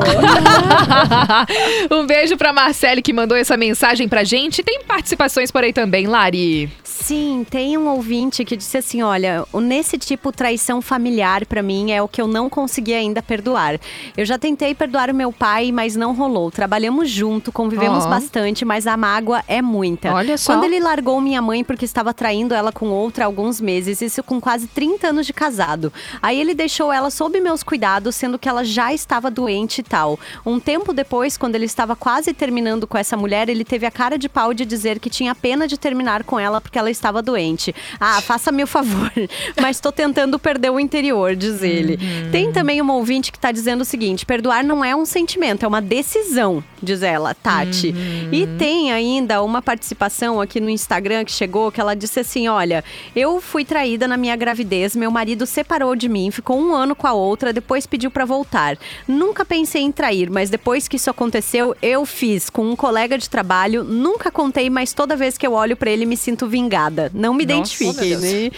um 1.90 2.06
beijo 2.06 2.36
pra 2.36 2.52
Marcele 2.52 3.00
que 3.00 3.12
mandou 3.12 3.36
essa 3.36 3.56
mensagem 3.56 4.06
pra 4.06 4.22
gente. 4.22 4.62
Tem 4.62 4.84
participações 4.84 5.50
por 5.50 5.64
aí 5.64 5.72
também, 5.72 6.06
Lari. 6.06 6.70
Sim, 7.00 7.44
tem 7.50 7.76
um 7.76 7.88
ouvinte 7.88 8.44
que 8.44 8.56
disse 8.56 8.78
assim: 8.78 9.02
olha, 9.02 9.44
nesse 9.52 9.98
tipo 9.98 10.30
traição 10.32 10.80
familiar 10.80 11.44
pra 11.44 11.62
mim 11.62 11.90
é 11.90 12.00
o 12.00 12.08
que 12.08 12.22
eu 12.22 12.26
não 12.26 12.48
consegui 12.48 12.94
ainda 12.94 13.20
perdoar. 13.20 13.78
Eu 14.16 14.24
já 14.24 14.38
tentei 14.38 14.74
perdoar 14.74 15.10
o 15.10 15.14
meu 15.14 15.32
pai, 15.32 15.72
mas 15.72 15.96
não 15.96 16.14
rolou. 16.14 16.50
Trabalhamos 16.50 17.10
junto, 17.10 17.52
convivemos 17.52 18.06
Ó. 18.06 18.08
bastante, 18.08 18.64
mas 18.64 18.86
a 18.86 18.96
mágoa 18.96 19.42
é 19.48 19.60
muita. 19.60 20.14
Olha 20.14 20.38
só. 20.38 20.52
Quando 20.52 20.64
ele 20.64 20.80
largou 20.80 21.20
minha 21.20 21.42
mãe 21.42 21.64
porque 21.64 21.84
estava 21.84 22.14
traindo 22.14 22.54
ela 22.54 22.72
com 22.72 22.88
outra 22.88 23.24
há 23.24 23.26
alguns 23.26 23.60
meses, 23.60 24.00
isso 24.00 24.22
com 24.22 24.40
quase 24.40 24.66
30 24.68 25.08
anos 25.08 25.26
de 25.26 25.32
casado. 25.32 25.92
Aí 26.22 26.40
ele 26.40 26.54
deixou 26.54 26.92
ela 26.92 27.10
sob 27.10 27.38
meus 27.40 27.62
cuidados, 27.62 28.14
sendo 28.14 28.38
que 28.38 28.48
ela 28.48 28.64
já 28.64 28.94
estava 28.94 29.30
doente 29.30 29.80
e 29.80 29.82
tal. 29.82 30.18
Um 30.46 30.60
tempo 30.60 30.92
depois, 30.92 31.36
quando 31.36 31.56
ele 31.56 31.66
estava 31.66 31.96
quase 31.96 32.32
terminando 32.32 32.86
com 32.86 32.96
essa 32.96 33.16
mulher, 33.16 33.48
ele 33.48 33.64
teve 33.64 33.84
a 33.84 33.90
cara 33.90 34.16
de 34.16 34.28
pau 34.28 34.54
de 34.54 34.64
dizer 34.64 35.00
que 35.00 35.10
tinha 35.10 35.34
pena 35.34 35.66
de 35.66 35.76
terminar 35.76 36.22
com 36.22 36.38
ela 36.38 36.60
porque 36.60 36.78
ela 36.78 36.83
estava 36.90 37.22
doente. 37.22 37.74
Ah, 37.98 38.20
faça-me 38.20 38.62
o 38.62 38.66
favor, 38.66 39.10
mas 39.60 39.80
tô 39.80 39.90
tentando 39.92 40.38
perder 40.38 40.70
o 40.70 40.80
interior, 40.80 41.34
diz 41.36 41.62
ele. 41.62 41.98
Tem 42.30 42.52
também 42.52 42.80
uma 42.80 42.94
ouvinte 42.94 43.32
que 43.32 43.38
tá 43.38 43.52
dizendo 43.52 43.82
o 43.82 43.84
seguinte: 43.84 44.26
perdoar 44.26 44.64
não 44.64 44.84
é 44.84 44.94
um 44.94 45.04
sentimento, 45.04 45.64
é 45.64 45.68
uma 45.68 45.80
decisão, 45.82 46.62
diz 46.82 47.02
ela, 47.02 47.34
Tati. 47.34 47.94
E 48.32 48.46
tem 48.58 48.92
ainda 48.92 49.42
uma 49.42 49.62
participação 49.62 50.40
aqui 50.40 50.60
no 50.60 50.70
Instagram 50.70 51.24
que 51.24 51.32
chegou 51.32 51.72
que 51.72 51.80
ela 51.80 51.94
disse 51.94 52.20
assim: 52.20 52.48
olha, 52.48 52.84
eu 53.14 53.40
fui 53.40 53.64
traída 53.64 54.06
na 54.06 54.16
minha 54.16 54.36
gravidez, 54.36 54.96
meu 54.96 55.10
marido 55.10 55.46
separou 55.46 55.96
de 55.96 56.08
mim, 56.08 56.30
ficou 56.30 56.58
um 56.60 56.74
ano 56.74 56.94
com 56.94 57.06
a 57.06 57.12
outra, 57.12 57.52
depois 57.52 57.86
pediu 57.86 58.10
pra 58.10 58.24
voltar. 58.24 58.76
Nunca 59.06 59.44
pensei 59.44 59.82
em 59.82 59.92
trair, 59.92 60.30
mas 60.30 60.50
depois 60.50 60.88
que 60.88 60.96
isso 60.96 61.10
aconteceu, 61.10 61.76
eu 61.80 62.04
fiz 62.04 62.50
com 62.50 62.70
um 62.70 62.76
colega 62.76 63.16
de 63.16 63.28
trabalho, 63.28 63.84
nunca 63.84 64.30
contei, 64.30 64.68
mas 64.68 64.92
toda 64.92 65.16
vez 65.16 65.38
que 65.38 65.46
eu 65.46 65.52
olho 65.52 65.76
pra 65.76 65.90
ele 65.90 66.06
me 66.06 66.16
sinto 66.16 66.46
vingada. 66.46 66.73
Não 67.12 67.34
me 67.34 67.44
Nossa, 67.44 67.54
identifiquem, 67.54 68.16
né? 68.16 68.50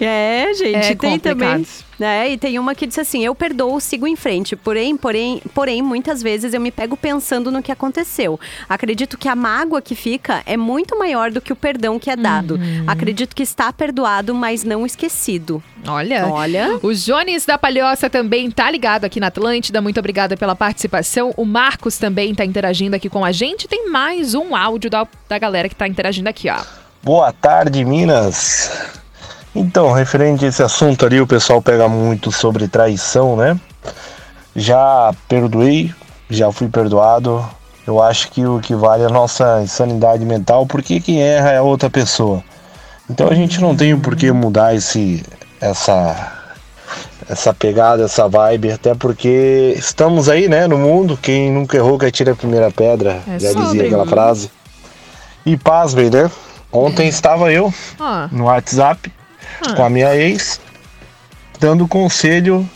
É, 0.00 0.52
gente, 0.54 0.74
É 0.76 0.80
tem 0.94 0.96
complicado. 1.18 1.22
também. 1.22 1.66
né? 1.98 2.30
E 2.32 2.38
tem 2.38 2.58
uma 2.58 2.74
que 2.74 2.86
disse 2.86 3.00
assim: 3.00 3.24
eu 3.24 3.34
perdoo, 3.34 3.78
sigo 3.80 4.06
em 4.06 4.16
frente. 4.16 4.56
Porém, 4.56 4.96
porém, 4.96 5.40
porém, 5.54 5.82
muitas 5.82 6.22
vezes 6.22 6.52
eu 6.54 6.60
me 6.60 6.70
pego 6.70 6.96
pensando 6.96 7.50
no 7.50 7.62
que 7.62 7.70
aconteceu. 7.72 8.38
Acredito 8.68 9.16
que 9.18 9.28
a 9.28 9.36
mágoa 9.36 9.80
que 9.80 9.94
fica 9.94 10.42
é 10.46 10.56
muito 10.56 10.98
maior 10.98 11.30
do 11.30 11.40
que 11.40 11.52
o 11.52 11.56
perdão 11.56 11.98
que 11.98 12.10
é 12.10 12.16
dado. 12.16 12.54
Uhum. 12.56 12.84
Acredito 12.86 13.34
que 13.36 13.42
está 13.42 13.72
perdoado, 13.72 14.34
mas 14.34 14.64
não 14.64 14.84
esquecido. 14.84 15.62
Olha. 15.86 16.26
Olha. 16.28 16.78
O 16.82 16.92
Jones 16.94 17.44
da 17.44 17.58
Palhoça 17.58 18.08
também 18.08 18.50
tá 18.50 18.70
ligado 18.70 19.04
aqui 19.04 19.18
na 19.20 19.28
Atlântida. 19.28 19.80
Muito 19.80 19.98
obrigada 19.98 20.36
pela 20.36 20.54
participação. 20.54 21.32
O 21.36 21.44
Marcos 21.44 21.98
também 21.98 22.34
tá 22.34 22.44
interagindo 22.44 22.96
aqui 22.96 23.08
com 23.08 23.24
a 23.24 23.32
gente. 23.32 23.66
Tem 23.68 23.88
mais 23.90 24.34
um 24.34 24.54
áudio 24.54 24.88
da, 24.90 25.06
da 25.28 25.38
galera 25.38 25.68
que 25.68 25.74
tá 25.74 25.86
interagindo 25.88 26.28
aqui, 26.28 26.48
ó. 26.48 26.81
Boa 27.04 27.32
tarde, 27.32 27.84
Minas. 27.84 28.70
Então, 29.54 29.92
referente 29.92 30.44
a 30.44 30.48
esse 30.48 30.62
assunto 30.62 31.04
ali, 31.04 31.20
o 31.20 31.26
pessoal 31.26 31.60
pega 31.60 31.88
muito 31.88 32.30
sobre 32.30 32.68
traição, 32.68 33.36
né? 33.36 33.58
Já 34.54 35.12
perdoei, 35.28 35.92
já 36.30 36.50
fui 36.52 36.68
perdoado. 36.68 37.44
Eu 37.86 38.00
acho 38.00 38.30
que 38.30 38.46
o 38.46 38.60
que 38.60 38.74
vale 38.74 39.02
é 39.02 39.06
a 39.06 39.10
nossa 39.10 39.60
insanidade 39.62 40.24
mental, 40.24 40.64
porque 40.64 41.00
quem 41.00 41.20
erra 41.20 41.50
é 41.50 41.56
a 41.58 41.62
outra 41.62 41.90
pessoa. 41.90 42.42
Então 43.10 43.28
a 43.28 43.34
gente 43.34 43.60
não 43.60 43.74
tem 43.74 43.98
por 43.98 44.14
que 44.14 44.30
mudar 44.30 44.74
esse, 44.74 45.24
essa, 45.60 46.32
essa 47.28 47.52
pegada, 47.52 48.04
essa 48.04 48.28
vibe, 48.28 48.70
até 48.70 48.94
porque 48.94 49.74
estamos 49.76 50.28
aí, 50.28 50.48
né, 50.48 50.68
no 50.68 50.78
mundo. 50.78 51.18
Quem 51.20 51.50
nunca 51.50 51.76
errou 51.76 51.98
que 51.98 52.06
atira 52.06 52.32
a 52.32 52.36
primeira 52.36 52.70
pedra, 52.70 53.20
É 53.26 53.40
já 53.40 53.50
sobre. 53.50 53.64
dizia 53.66 53.86
aquela 53.86 54.06
frase. 54.06 54.50
E 55.44 55.56
pasmem, 55.56 56.08
né? 56.08 56.30
Ontem 56.72 57.06
estava 57.08 57.52
eu 57.52 57.72
Ó. 58.00 58.28
no 58.32 58.44
WhatsApp 58.44 59.12
Ah. 59.66 59.74
com 59.74 59.84
a 59.84 59.90
minha 59.90 60.14
ex, 60.16 60.60
dando 61.60 61.86
conselho 61.86 62.68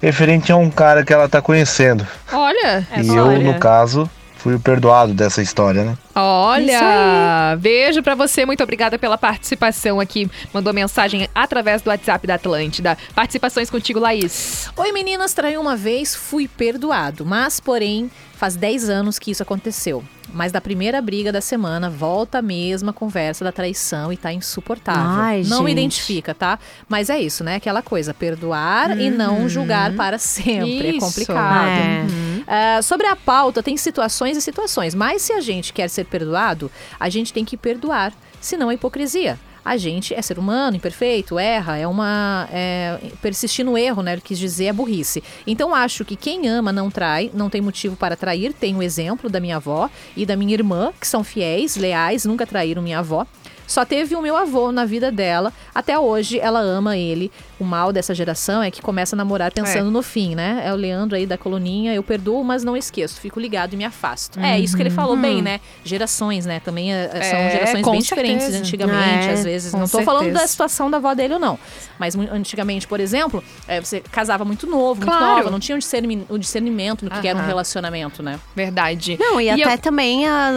referente 0.00 0.52
a 0.52 0.56
um 0.56 0.70
cara 0.70 1.04
que 1.04 1.12
ela 1.12 1.28
tá 1.28 1.42
conhecendo. 1.42 2.06
Olha. 2.32 2.86
e 3.02 3.08
eu, 3.08 3.40
no 3.40 3.58
caso, 3.58 4.08
fui 4.36 4.54
o 4.54 4.60
perdoado 4.60 5.12
dessa 5.12 5.42
história, 5.42 5.84
né? 5.84 5.98
Olha, 6.14 7.56
beijo 7.60 8.02
pra 8.02 8.14
você, 8.14 8.46
muito 8.46 8.62
obrigada 8.62 8.98
pela 8.98 9.18
participação 9.18 9.98
aqui. 9.98 10.30
Mandou 10.52 10.72
mensagem 10.72 11.28
através 11.34 11.82
do 11.82 11.90
WhatsApp 11.90 12.26
da 12.26 12.34
Atlântida. 12.36 12.96
Participações 13.14 13.68
contigo, 13.68 13.98
Laís. 13.98 14.70
Oi 14.76 14.92
meninas, 14.92 15.34
traí 15.34 15.58
uma 15.58 15.76
vez, 15.76 16.14
fui 16.14 16.46
perdoado, 16.46 17.26
mas 17.26 17.58
porém 17.60 18.10
faz 18.36 18.54
10 18.54 18.88
anos 18.88 19.18
que 19.18 19.30
isso 19.30 19.42
aconteceu. 19.42 20.04
Mas 20.32 20.52
da 20.52 20.60
primeira 20.60 21.00
briga 21.00 21.32
da 21.32 21.40
semana, 21.40 21.88
volta 21.88 22.38
a 22.38 22.42
mesma 22.42 22.92
conversa 22.92 23.44
da 23.44 23.50
traição 23.50 24.12
e 24.12 24.16
tá 24.16 24.32
insuportável. 24.32 25.02
Ai, 25.02 25.42
não 25.46 25.66
gente. 25.66 25.72
identifica, 25.72 26.34
tá? 26.34 26.58
Mas 26.88 27.08
é 27.08 27.18
isso, 27.18 27.42
né? 27.42 27.56
Aquela 27.56 27.80
coisa, 27.80 28.12
perdoar 28.12 29.00
e 29.00 29.10
não 29.10 29.48
julgar 29.48 29.94
para 29.94 30.18
sempre. 30.18 30.88
É 30.88 30.90
Isso. 30.90 31.00
complicado. 31.00 31.68
É. 31.68 32.06
Ah, 32.46 32.82
sobre 32.82 33.06
a 33.06 33.16
pauta, 33.16 33.62
tem 33.62 33.76
situações 33.76 34.36
e 34.36 34.40
situações, 34.40 34.94
mas 34.94 35.22
se 35.22 35.32
a 35.32 35.40
gente 35.40 35.72
quer 35.72 35.88
ser 35.88 36.04
perdoado, 36.04 36.70
a 37.00 37.08
gente 37.08 37.32
tem 37.32 37.44
que 37.44 37.56
perdoar, 37.56 38.12
senão 38.40 38.70
é 38.70 38.74
hipocrisia. 38.74 39.38
A 39.66 39.76
gente 39.76 40.14
é 40.14 40.22
ser 40.22 40.38
humano, 40.38 40.76
imperfeito, 40.76 41.40
erra, 41.40 41.76
é 41.76 41.88
uma. 41.88 42.48
É, 42.52 43.00
persistir 43.20 43.64
no 43.64 43.76
erro, 43.76 44.00
né? 44.00 44.12
Ele 44.12 44.20
quis 44.20 44.38
dizer 44.38 44.66
é 44.66 44.72
burrice. 44.72 45.24
Então 45.44 45.74
acho 45.74 46.04
que 46.04 46.14
quem 46.14 46.46
ama 46.46 46.72
não 46.72 46.88
trai, 46.88 47.32
não 47.34 47.50
tem 47.50 47.60
motivo 47.60 47.96
para 47.96 48.14
trair. 48.14 48.52
Tem 48.52 48.76
o 48.76 48.82
exemplo 48.82 49.28
da 49.28 49.40
minha 49.40 49.56
avó 49.56 49.90
e 50.16 50.24
da 50.24 50.36
minha 50.36 50.54
irmã, 50.54 50.92
que 51.00 51.08
são 51.08 51.24
fiéis, 51.24 51.74
leais, 51.74 52.24
nunca 52.24 52.46
traíram 52.46 52.80
minha 52.80 53.00
avó. 53.00 53.26
Só 53.66 53.84
teve 53.84 54.14
o 54.14 54.22
meu 54.22 54.36
avô 54.36 54.70
na 54.70 54.84
vida 54.84 55.10
dela. 55.10 55.52
Até 55.74 55.98
hoje 55.98 56.38
ela 56.38 56.60
ama 56.60 56.96
ele. 56.96 57.30
O 57.58 57.64
mal 57.64 57.92
dessa 57.92 58.14
geração 58.14 58.62
é 58.62 58.70
que 58.70 58.80
começa 58.82 59.16
a 59.16 59.18
namorar 59.18 59.50
pensando 59.50 59.88
É. 59.88 59.90
no 59.90 60.02
fim, 60.02 60.34
né? 60.34 60.62
É 60.64 60.72
o 60.72 60.76
Leandro 60.76 61.16
aí 61.16 61.26
da 61.26 61.36
coluninha. 61.38 61.94
Eu 61.94 62.02
perdoo, 62.02 62.44
mas 62.44 62.62
não 62.62 62.76
esqueço. 62.76 63.20
Fico 63.20 63.40
ligado 63.40 63.72
e 63.74 63.76
me 63.76 63.84
afasto. 63.84 64.38
É 64.38 64.58
isso 64.60 64.76
que 64.76 64.82
ele 64.82 64.90
falou 64.90 65.16
bem, 65.16 65.40
né? 65.42 65.60
Gerações, 65.84 66.44
né? 66.46 66.60
Também 66.60 66.94
é, 66.94 67.10
é, 67.12 67.22
são 67.22 67.38
É, 67.38 67.50
gerações 67.50 67.84
bem 67.86 68.00
diferentes 68.00 68.42
certeza. 68.44 68.58
antigamente. 68.58 69.26
É, 69.28 69.32
às 69.32 69.44
vezes. 69.44 69.72
Não 69.72 69.88
tô 69.88 70.02
falando 70.02 70.24
certeza. 70.24 70.42
da 70.42 70.46
situação 70.48 70.90
da 70.90 70.98
avó 70.98 71.14
dele 71.14 71.34
ou 71.34 71.40
não. 71.40 71.58
Mas 71.98 72.14
antigamente, 72.14 72.86
por 72.86 73.00
exemplo, 73.00 73.42
é, 73.66 73.80
você 73.80 74.00
casava 74.00 74.44
muito 74.44 74.66
novo, 74.66 75.00
muito 75.00 75.06
Claro. 75.16 75.36
nova. 75.38 75.50
Não 75.50 75.58
tinha 75.58 75.76
o 75.76 75.78
discerni- 75.78 76.26
o 76.28 76.38
discernimento 76.38 77.04
do 77.06 77.10
que, 77.10 77.20
que 77.20 77.28
era 77.28 77.38
um 77.38 77.46
relacionamento, 77.46 78.22
né? 78.22 78.38
Verdade. 78.54 79.16
Não, 79.18 79.40
e, 79.40 79.48
até 79.50 79.74
eu- 79.74 79.78
também 79.78 80.26
a, 80.26 80.50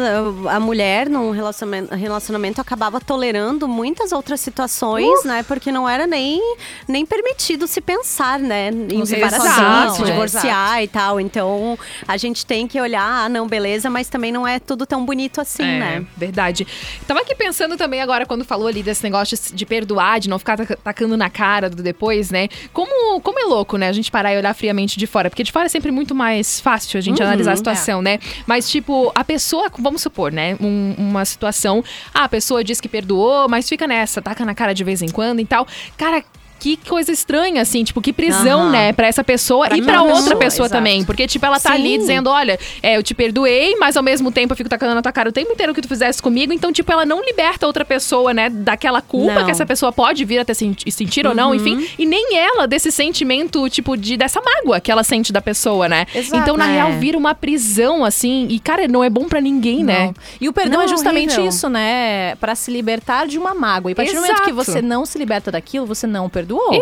a 0.52 0.60
mulher 0.60 1.10
num 1.10 1.32
relacionamento, 1.32 1.96
relacionamento 1.96 2.60
acabava 2.62 2.99
tolerando 3.00 3.68
muitas 3.68 4.12
outras 4.12 4.40
situações, 4.40 5.24
né? 5.24 5.44
Porque 5.44 5.72
não 5.72 5.88
era 5.88 6.06
nem, 6.08 6.42
nem 6.88 7.06
permitido 7.06 7.68
se 7.68 7.82
pensar, 7.82 8.40
né? 8.40 8.70
Em 8.70 9.06
se 9.06 9.16
separação, 9.16 9.96
se 9.96 10.02
é. 10.02 10.06
divorciar 10.06 10.84
e 10.84 10.88
tal. 10.88 11.20
Então, 11.20 11.78
a 12.08 12.18
gente 12.18 12.46
tem 12.46 12.68
que 12.68 12.80
olhar, 12.80 13.26
ah, 13.26 13.30
não, 13.30 13.48
beleza, 13.48 13.90
mas 13.90 14.10
também 14.10 14.32
não 14.32 14.48
é 14.48 14.60
tudo 14.60 14.86
tão 14.86 15.06
bonito 15.06 15.40
assim, 15.42 15.64
é, 15.64 15.80
né? 15.80 16.06
Verdade. 16.18 16.68
Tava 17.08 17.22
aqui 17.22 17.36
pensando 17.36 17.78
também 17.78 18.02
agora, 18.02 18.26
quando 18.26 18.44
falou 18.44 18.68
ali 18.68 18.84
desse 18.84 19.04
negócio 19.04 19.38
de- 19.54 19.66
perdoar, 19.66 20.20
de 20.20 20.30
não 20.30 20.40
ficar 20.40 20.58
tac- 20.58 20.80
tacando 20.84 21.16
na 21.16 21.30
cara 21.30 21.70
do 21.70 21.82
depois, 21.84 22.32
né? 22.32 22.48
Como, 22.74 23.22
como 23.22 23.40
é 23.40 23.44
louco, 23.44 23.78
né? 23.78 23.88
A 23.88 23.92
gente 23.94 24.10
parar 24.12 24.34
e 24.34 24.38
olhar 24.38 24.54
friamente 24.54 24.98
de 24.98 25.06
fora. 25.08 25.30
Porque 25.30 25.44
de 25.44 25.52
fora 25.52 25.66
é 25.68 25.70
sempre 25.70 25.92
muito 25.92 26.14
mais 26.16 26.60
fácil 26.60 26.98
a 26.98 27.02
gente 27.02 27.22
Uhum, 27.22 27.28
analisar 27.28 27.54
a 27.54 27.56
situação, 27.56 28.02
né? 28.02 28.20
Mas, 28.48 28.70
tipo, 28.70 29.12
a 29.16 29.24
pessoa, 29.24 29.72
vamos 29.78 30.02
supor, 30.02 30.32
né? 30.32 30.58
Um- 30.60 30.96
uma 30.98 31.24
situação, 31.26 31.84
ah, 32.14 32.24
a 32.24 32.30
pessoa 32.30 32.64
diz 32.64 32.82
que 32.82 32.89
perdoou, 32.90 33.48
mas 33.48 33.70
fica 33.70 33.88
nessa, 33.88 34.22
taca 34.22 34.44
na 34.44 34.54
cara 34.54 34.74
de 34.74 34.84
vez 34.84 35.02
em 35.02 35.10
quando 35.10 35.40
e 35.40 35.46
tal. 35.46 35.66
Cara. 35.98 36.24
Que 36.60 36.76
coisa 36.78 37.12
estranha, 37.12 37.62
assim, 37.62 37.84
tipo, 37.84 38.02
que 38.02 38.12
prisão, 38.12 38.64
Aham. 38.64 38.70
né, 38.72 38.94
pra 38.94 39.08
essa 39.08 39.24
pessoa 39.24 39.68
Pra 39.68 39.78
e 39.78 39.82
pra 39.82 39.94
aquela 39.94 40.04
outra 40.08 40.22
pessoa, 40.36 40.40
pessoa 40.40 40.66
exato. 40.68 40.78
também. 40.80 41.04
Porque, 41.06 41.26
tipo, 41.28 41.46
ela 41.46 41.60
tá 41.60 41.72
ali 41.74 41.92
Sim. 41.94 41.98
dizendo: 42.00 42.30
olha, 42.30 42.60
é, 42.84 42.98
eu 42.98 43.04
te 43.04 43.14
perdoei, 43.14 43.76
mas 43.80 43.96
ao 43.96 44.04
mesmo 44.04 44.32
tempo 44.32 44.52
eu 44.54 44.58
fico 44.58 44.70
tacando 44.70 44.94
na 44.94 45.02
tua 45.02 45.12
cara 45.12 45.30
o 45.30 45.32
tempo 45.32 45.52
inteiro 45.54 45.74
que 45.74 45.82
tu 45.82 45.88
fizesse 45.88 46.22
comigo. 46.22 46.52
Então, 46.52 46.72
tipo, 46.74 46.92
ela 46.92 47.06
não 47.06 47.24
liberta 47.24 47.66
outra 47.66 47.86
pessoa, 47.86 48.34
né, 48.34 48.50
daquela 48.50 49.02
culpa 49.02 49.34
Não. 49.36 49.46
que 49.46 49.52
essa 49.52 49.66
pessoa 49.66 49.92
pode 49.92 50.26
vir 50.26 50.40
a 50.40 50.46
ter 50.46 50.54
senti- 50.54 50.92
sentir 50.92 51.26
ou 51.26 51.34
não, 51.34 51.56
enfim. 51.56 51.88
E 51.98 52.06
nem 52.06 52.36
ela 52.38 52.68
desse 52.68 52.92
sentimento, 52.92 53.68
tipo, 53.70 53.96
de 53.96 54.18
dessa 54.18 54.42
mágoa 54.42 54.80
que 54.80 54.92
ela 54.92 55.04
sente 55.04 55.32
da 55.32 55.42
pessoa, 55.42 55.88
né? 55.88 56.06
Exato. 56.14 56.42
então, 56.42 56.58
na 56.58 56.68
É. 56.68 56.74
real, 56.74 56.92
vira 56.94 57.18
uma 57.18 57.34
prisão, 57.34 58.04
assim. 58.04 58.48
E, 58.50 58.60
cara, 58.60 58.88
não 58.88 59.04
é 59.04 59.10
bom 59.10 59.26
pra 59.30 59.40
ninguém, 59.40 59.84
né? 59.84 60.08
Não. 60.08 60.14
E 60.42 60.50
o 60.50 60.54
perdão 60.54 60.80
Não, 60.80 60.86
é 60.86 60.88
justamente 60.88 61.32
horrível. 61.32 61.46
isso, 61.50 61.70
né? 61.70 62.36
Pra 62.36 62.54
se 62.56 62.70
libertar 62.72 63.28
de 63.28 63.38
uma 63.38 63.54
mágoa. 63.54 63.92
E 63.92 63.94
a 63.94 63.96
partir 63.96 64.12
do 64.14 64.22
momento 64.22 64.44
que 64.44 64.50
Exato. 64.52 64.56
você 64.72 64.82
não 64.82 65.06
se 65.06 65.18
liberta 65.18 65.52
daquilo, 65.52 65.86
você 65.86 66.06
não 66.06 66.28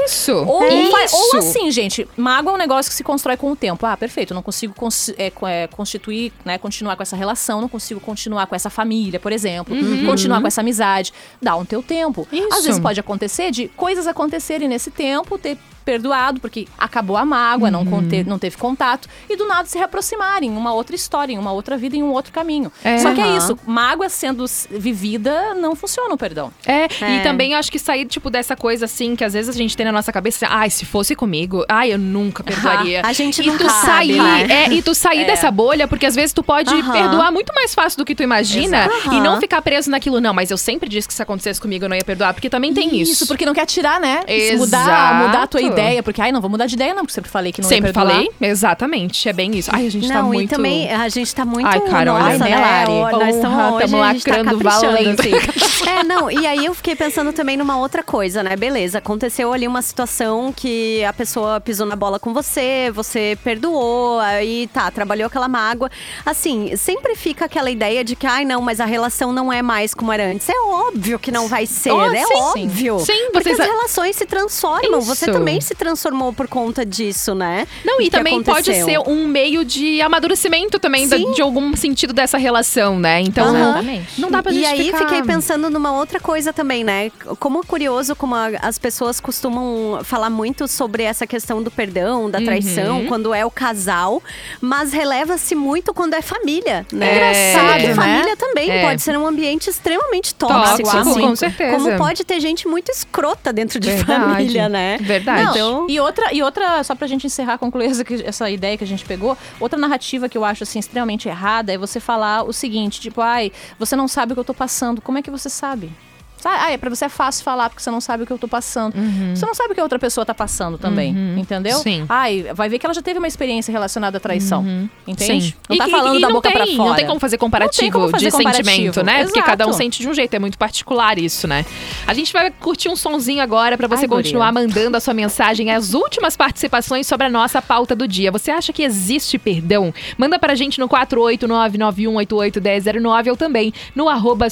Isso. 0.06 0.34
Ou, 0.34 0.63
Isso. 0.67 1.15
ou 1.34 1.39
assim, 1.39 1.71
gente, 1.71 2.08
mágoa 2.15 2.51
é 2.51 2.56
um 2.56 2.58
negócio 2.58 2.89
que 2.89 2.95
se 2.95 3.03
constrói 3.03 3.36
com 3.38 3.51
o 3.51 3.56
tempo. 3.56 3.86
Ah, 3.86 3.97
perfeito, 3.97 4.34
não 4.34 4.41
consigo 4.43 4.73
cons- 4.73 5.10
é, 5.17 5.32
é, 5.43 5.67
constituir, 5.67 6.32
né, 6.45 6.58
continuar 6.58 6.95
com 6.95 7.03
essa 7.03 7.15
relação, 7.15 7.60
não 7.62 7.69
consigo 7.69 7.99
continuar 7.99 8.47
com 8.47 8.56
essa 8.56 8.69
família, 8.69 9.19
por 9.19 9.32
exemplo, 9.32 9.75
continuar 10.06 10.41
com 10.41 10.47
essa 10.47 10.62
amizade. 10.62 11.12
Dá 11.41 11.56
um 11.56 11.65
teu 11.65 11.82
tempo. 11.84 12.27
Isso. 12.32 12.53
Às 12.53 12.65
vezes 12.65 12.80
pode 12.80 12.99
acontecer 12.99 13.51
de 13.51 13.67
coisas 13.69 14.08
acontecerem 14.08 14.67
nesse 14.67 14.91
tempo, 14.91 15.38
ter 15.38 15.58
perdoado, 15.91 16.41
porque 16.41 16.67
acabou 16.78 17.15
a 17.15 17.23
mágoa, 17.23 17.71
não, 17.71 17.80
Uhum. 17.80 17.86
conte- 18.04 18.26
não 18.26 18.38
teve 18.38 18.58
contato, 18.58 19.08
e 19.30 19.38
do 19.38 19.47
nada 19.47 19.65
se 19.65 19.78
reaproximarem 19.78 20.50
em 20.50 20.58
uma 20.58 20.73
outra 20.73 20.93
história, 20.97 21.32
em 21.32 21.38
uma 21.38 21.54
outra 21.54 21.78
vida, 21.78 21.95
em 21.95 22.04
um 22.04 22.12
outro 22.12 22.34
caminho. 22.34 22.69
É. 22.84 22.97
Só 22.97 23.13
que 23.13 23.21
é 23.21 23.38
isso, 23.38 23.58
mágoa 23.65 24.10
sendo 24.10 24.45
vivida, 24.69 25.54
não 25.56 25.76
funciona 25.76 26.13
o 26.13 26.17
perdão. 26.17 26.52
É, 26.65 26.88
É. 27.02 27.15
e 27.17 27.23
também 27.23 27.54
eu 27.54 27.58
acho 27.60 27.71
que 27.71 27.80
sair, 27.80 28.06
tipo, 28.06 28.30
dessa 28.30 28.56
coisa 28.56 28.84
assim, 28.86 29.15
que 29.15 29.23
às 29.23 29.32
vezes 29.34 29.54
a 29.56 29.58
gente 29.58 29.78
tem 29.78 29.86
na 29.86 29.91
nossa 29.93 30.12
cabeça, 30.12 30.45
ai, 30.50 30.69
se 30.69 30.86
fosse 30.86 31.15
comigo, 31.15 31.63
ai, 31.69 31.93
eu 31.93 31.97
nunca 31.97 32.43
perdoaria. 32.43 33.02
A 33.08 33.13
gente 33.13 33.41
e 33.41 33.47
nunca 33.47 33.63
tu 33.63 33.69
sabe, 33.69 33.86
sair, 33.86 34.17
né? 34.21 34.47
é, 34.50 34.73
e 34.73 34.82
tu 34.82 34.93
sair 34.93 35.21
É. 35.23 35.26
dessa 35.26 35.50
bolha, 35.50 35.88
porque 35.88 36.06
às 36.06 36.15
vezes 36.15 36.34
tu 36.34 36.43
pode 36.43 36.71
perdoar 36.91 37.32
muito 37.32 37.54
mais 37.56 37.73
fácil 37.73 37.97
do 38.00 38.06
que 38.06 38.13
tu 38.13 38.23
imagina 38.23 38.89
e 39.12 39.19
não 39.21 39.39
ficar 39.39 39.62
preso 39.62 39.89
naquilo, 39.89 40.19
não, 40.19 40.34
mas 40.34 40.52
eu 40.52 40.58
sempre 40.58 40.89
disse 40.89 41.08
que 41.08 41.13
se 41.13 41.21
acontecesse 41.21 41.62
comigo 41.62 41.86
eu 41.86 41.89
não 41.89 41.95
ia 41.95 42.04
perdoar, 42.04 42.34
porque 42.34 42.50
também 42.50 42.73
tem 42.73 43.00
isso. 43.02 43.26
porque 43.28 43.45
não 43.45 43.54
quer 43.54 43.65
tirar, 43.65 44.00
né? 44.00 44.21
Exato. 44.28 44.58
Mudar, 44.60 45.13
mudar 45.26 45.43
a 45.43 45.47
tua 45.47 45.62
ideia, 45.62 45.77
porque, 46.04 46.22
ai, 46.22 46.32
não 46.32 46.42
vou 46.42 46.50
mudar 46.50 46.66
de 46.66 46.76
ideia 46.76 46.94
não, 46.94 47.04
porque 47.04 47.13
sempre 47.13 47.30
falei 47.32 47.52
que 47.52 47.62
não 47.62 47.68
Sempre 47.70 47.90
ia 47.90 47.94
perdoar. 47.94 48.13
falei, 48.16 48.30
exatamente, 48.42 49.28
é 49.30 49.34
bem 49.34 49.56
isso. 49.58 49.70
Ai, 49.74 49.88
a 49.88 49.92
gente 49.92 50.08
tá 50.08 50.13
não, 50.16 50.28
muito... 50.28 50.52
e 50.52 50.56
também 50.56 50.92
a 50.92 51.10
gente 51.10 51.34
tá 51.34 51.46
muito. 51.46 51.68
Ai, 51.68 51.80
cara, 51.82 52.13
olha, 52.13 52.24
nossa, 52.24 52.38
né, 52.44 52.50
né, 52.50 52.58
Lari? 52.60 53.18
Nós 53.18 53.36
estamos 53.36 53.74
hoje, 53.74 53.86
tamo 53.92 54.04
a 54.04 54.13
gente 54.13 54.24
tá 54.26 54.44
valendo. 54.70 55.20
assim. 55.20 55.78
É, 55.88 56.04
não, 56.04 56.30
e 56.30 56.46
aí 56.46 56.66
eu 56.66 56.74
fiquei 56.76 56.96
pensando 56.96 57.32
também 57.32 57.56
numa 57.56 57.78
outra 57.78 58.04
coisa, 58.04 58.44
né? 58.44 58.56
Beleza, 58.58 58.98
aconteceu 58.98 59.54
ali 59.54 59.66
uma 59.68 59.82
situação 59.82 60.52
que 60.54 61.04
a 61.06 61.13
pessoa 61.13 61.62
pisou 61.62 61.86
na 61.88 61.96
bola 61.96 62.20
com 62.20 62.34
você, 62.34 62.92
você 62.94 63.38
perdoou, 63.44 64.20
aí 64.20 64.68
tá, 64.74 64.92
trabalhou 64.92 65.28
aquela 65.28 65.48
mágoa. 65.48 65.90
Assim, 66.26 66.76
sempre 66.76 67.16
fica 67.16 67.46
aquela 67.46 67.72
ideia 67.72 68.04
de 68.04 68.16
que, 68.16 68.28
ai, 68.28 68.44
não, 68.44 68.62
mas 68.62 68.80
a 68.82 68.86
relação 68.86 69.32
não 69.32 69.52
é 69.52 69.62
mais 69.62 69.94
como 69.94 70.12
era 70.12 70.26
antes. 70.30 70.50
É 70.50 70.60
óbvio 70.60 71.18
que 71.20 71.32
não 71.32 71.48
vai 71.48 71.66
ser, 71.66 71.92
Oh, 71.92 72.12
é 72.12 72.24
sim, 72.26 72.34
óbvio. 72.34 73.00
sim, 73.00 73.30
porque 73.32 73.50
vocês- 73.56 73.60
as 73.62 73.68
relações 73.68 74.16
se 74.16 74.26
transformam. 74.26 75.00
Você 75.02 75.26
Isso. 75.26 75.34
também 75.34 75.62
se 75.67 75.75
transformou 75.75 76.32
por 76.34 76.47
conta 76.47 76.86
disso, 76.86 77.36
né? 77.36 77.67
Não, 77.86 77.99
e 78.01 78.06
Que 78.06 78.12
também 78.12 78.41
pode 78.41 78.73
ser 78.73 78.99
um 78.99 79.27
meio 79.27 79.65
de 79.65 80.01
amadurecimento 80.01 80.80
também 80.80 81.08
da- 81.08 81.17
de 81.17 81.41
algum 81.41 81.75
sentido 81.75 82.13
dessa 82.13 82.38
relação, 82.38 82.99
né? 82.99 83.19
Então, 83.21 83.47
Aham. 83.47 83.84
não 84.17 84.32
dá 84.32 84.41
pra 84.41 84.51
e 84.51 84.56
gente 84.63 84.67
aí 84.67 84.93
fiquei 84.93 85.21
pensando 85.23 85.69
numa 85.69 85.91
outra 85.91 86.19
coisa 86.19 86.53
também, 86.53 86.84
né? 86.84 87.12
Como 87.39 87.60
é 87.60 87.63
curioso 87.63 88.15
como 88.15 88.34
a- 88.36 88.51
as 88.62 88.77
pessoas 88.77 89.19
costumam 89.19 89.99
falar 90.03 90.30
muito 90.30 90.67
sobre 90.67 91.03
essa 91.03 91.27
questão 91.27 91.62
do 91.62 91.69
perdão, 91.69 92.30
da 92.30 92.39
traição, 92.39 92.99
Uhum. 93.01 93.06
quando 93.08 93.34
é 93.34 93.45
o 93.45 93.51
casal, 93.51 94.21
mas 94.62 94.93
releva-se 94.93 95.53
muito 95.56 95.93
quando 95.93 96.13
é 96.13 96.21
família, 96.21 96.86
né? 96.91 97.08
É, 97.08 97.51
Engraçado 97.51 97.82
que 97.82 97.88
né? 97.88 97.93
família 97.95 98.38
também 98.38 98.71
É. 98.71 98.82
pode 98.84 99.01
ser 99.01 99.17
um 99.17 99.27
ambiente 99.27 99.69
extremamente 99.69 100.34
tóxico, 100.34 100.89
Tóxico, 100.89 100.97
assim. 101.10 101.21
com 101.21 101.36
certeza. 101.36 101.77
Como 101.77 101.97
pode 101.97 102.23
ter 102.23 102.39
gente 102.39 102.67
muito 102.67 102.89
escrota 102.91 103.51
dentro 103.51 103.80
de 103.80 103.89
Verdade. 103.89 104.23
família, 104.23 104.69
né? 104.69 104.97
Verdade. 105.01 105.43
Não, 105.43 105.57
Então- 105.58 105.86
e 105.89 106.00
outra, 106.00 106.34
e 106.34 106.41
outra, 106.41 106.84
só 106.84 106.96
pra 106.96 107.08
gente 107.08 107.26
encerrar, 107.28 107.58
concluir 107.58 107.88
essa, 107.88 108.04
essa 108.24 108.50
ideia 108.50 108.78
que 108.78 108.84
a 108.84 108.88
gente 108.88 109.06
pegou, 109.06 109.38
outra 109.60 109.78
narrativa 109.80 110.30
que 110.30 110.38
eu 110.38 110.46
acho 110.46 110.63
assim 110.63 110.80
extremamente 110.80 111.28
errada 111.28 111.72
é 111.74 111.78
você 111.78 112.00
falar 112.00 112.43
o 112.43 112.54
seguinte, 112.54 113.00
tipo, 113.02 113.22
ai, 113.22 113.52
você 113.78 113.96
não 113.96 114.08
sabe 114.08 114.32
o 114.32 114.36
que 114.36 114.39
eu 114.39 114.46
tô 114.46 114.54
passando. 114.54 115.02
Como 115.02 115.17
é 115.17 115.22
que 115.22 115.32
você 115.32 115.50
sabe? 115.50 115.91
Sabe? 116.39 116.56
Ah, 116.60 116.71
é, 116.71 116.78
pra 116.78 116.89
você 116.89 117.06
é 117.06 117.10
fácil 117.10 117.43
falar 117.43 117.69
porque 117.69 117.82
você 117.82 117.89
não 117.91 118.00
sabe 118.00 118.23
o 118.23 118.26
que 118.26 118.32
eu 118.34 118.38
tô 118.38 118.47
passando. 118.47 118.93
Você 119.36 119.45
não 119.45 119.54
sabe 119.56 119.71
o 119.71 119.76
que 119.76 119.80
a 119.80 119.84
outra 119.84 119.97
pessoa 120.00 120.26
tá 120.26 120.34
passando 120.34 120.78
também, 120.78 121.10
entendeu? 121.38 121.78
Uhum. 121.78 121.84
Sim. 121.84 122.06
Ai, 122.08 122.45
vai 122.54 122.69
ver 122.69 122.78
que 122.80 122.86
ela 122.86 122.93
já 122.93 123.02
teve 123.02 123.17
uma 123.17 123.28
experiência 123.28 123.71
relacionada 123.71 124.17
à 124.17 124.19
traição. 124.19 124.88
Entende? 125.08 125.47
Sim. 125.47 125.54
Não 125.69 125.76
E- 125.76 125.80
tá 125.80 125.88
e- 125.88 125.91
falando 125.91 126.17
e 126.19 126.21
da 126.21 126.30
boca 126.30 126.50
tem, 126.50 126.58
pra 126.58 126.67
fora. 126.67 126.89
Não 126.89 126.95
tem 126.95 127.08
como 127.08 127.19
fazer 127.19 127.38
comparativo 127.38 127.91
como 127.91 128.10
fazer 128.10 128.26
de 128.28 128.32
comparativo. 128.32 128.69
sentimento, 128.69 129.04
né? 129.04 129.23
Porque 129.23 129.41
cada 129.41 129.65
um 129.65 129.69
Exato. 129.69 129.84
sente 129.84 130.02
de 130.02 130.08
um 130.10 130.13
jeito, 130.13 130.34
é 130.36 130.39
muito 130.39 130.58
particular 130.58 131.17
isso, 131.17 131.47
né? 131.47 131.65
A 132.06 132.13
gente 132.13 132.32
vai 132.32 132.52
curtir 132.52 132.89
um 132.89 132.95
sonzinho 132.95 133.41
agora 133.41 133.78
pra 133.78 133.88
você 133.88 134.04
Ai, 134.04 134.08
guria. 134.08 134.23
continuar 134.23 134.52
mandando 134.52 134.95
a 134.97 135.00
sua 135.00 135.13
mensagem, 135.13 135.71
as 135.71 135.93
últimas 135.93 136.38
participações 136.38 137.08
sobre 137.08 137.26
a 137.28 137.30
nossa 137.30 137.62
pauta 137.62 137.95
do 137.95 138.08
dia. 138.08 138.32
Você 138.32 138.52
acha 138.52 138.71
que 138.71 138.84
existe 138.84 139.38
perdão? 139.39 139.93
Manda 140.17 140.38
pra 140.38 140.54
gente 140.56 140.80
no 140.80 140.88
48991881009 140.88 143.30
ou 143.32 143.38
também 143.38 143.73
no 143.95 144.08
arroba 144.08 144.47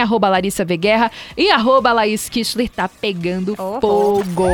arroba 0.00 0.28
Larissa 0.28 0.64
Veguerra 0.64 0.99
e 1.36 1.50
arroba 1.50 1.92
Laís 1.92 2.28
Kistler. 2.28 2.68
Tá 2.68 2.88
pegando 2.88 3.54
fogo. 3.56 4.48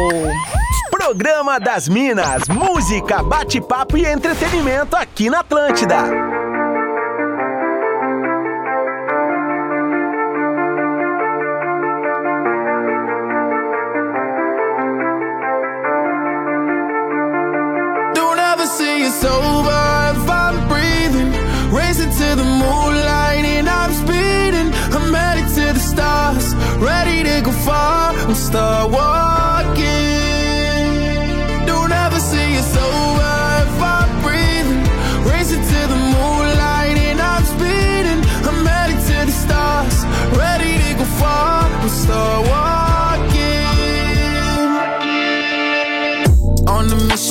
Programa 0.90 1.58
das 1.60 1.88
Minas, 1.88 2.48
música, 2.48 3.22
bate-papo 3.22 3.96
e 3.96 4.04
entretenimento 4.04 4.96
aqui 4.96 5.30
na 5.30 5.40
Atlântida. 5.40 6.55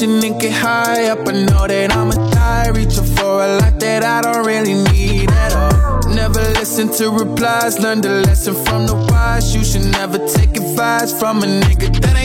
On 0.06 0.24
and 0.24 0.40
get 0.40 0.54
high 0.54 1.10
up. 1.10 1.28
I 1.28 1.32
know 1.32 1.66
that 1.66 1.96
I'ma 1.96 2.14
die. 2.30 2.70
Reaching 2.70 3.06
for 3.16 3.44
a 3.44 3.58
lot 3.58 3.80
that 3.80 4.04
I 4.04 4.22
don't 4.22 4.46
really 4.46 4.76
need 4.92 5.32
at 5.32 5.54
all. 5.54 6.14
Never 6.14 6.42
listen 6.60 6.90
to 6.98 7.10
replies. 7.10 7.80
Learn 7.80 8.02
the 8.02 8.22
lesson 8.22 8.54
from 8.66 8.86
the 8.86 8.96
wise. 9.10 9.56
You 9.56 9.64
should 9.64 9.92
never 9.92 10.20
take 10.28 10.56
advice 10.58 11.12
from 11.12 11.42
a 11.42 11.48
nigga 11.48 11.90
that 12.02 12.16
ain't 12.18 12.25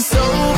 Over 0.00 0.57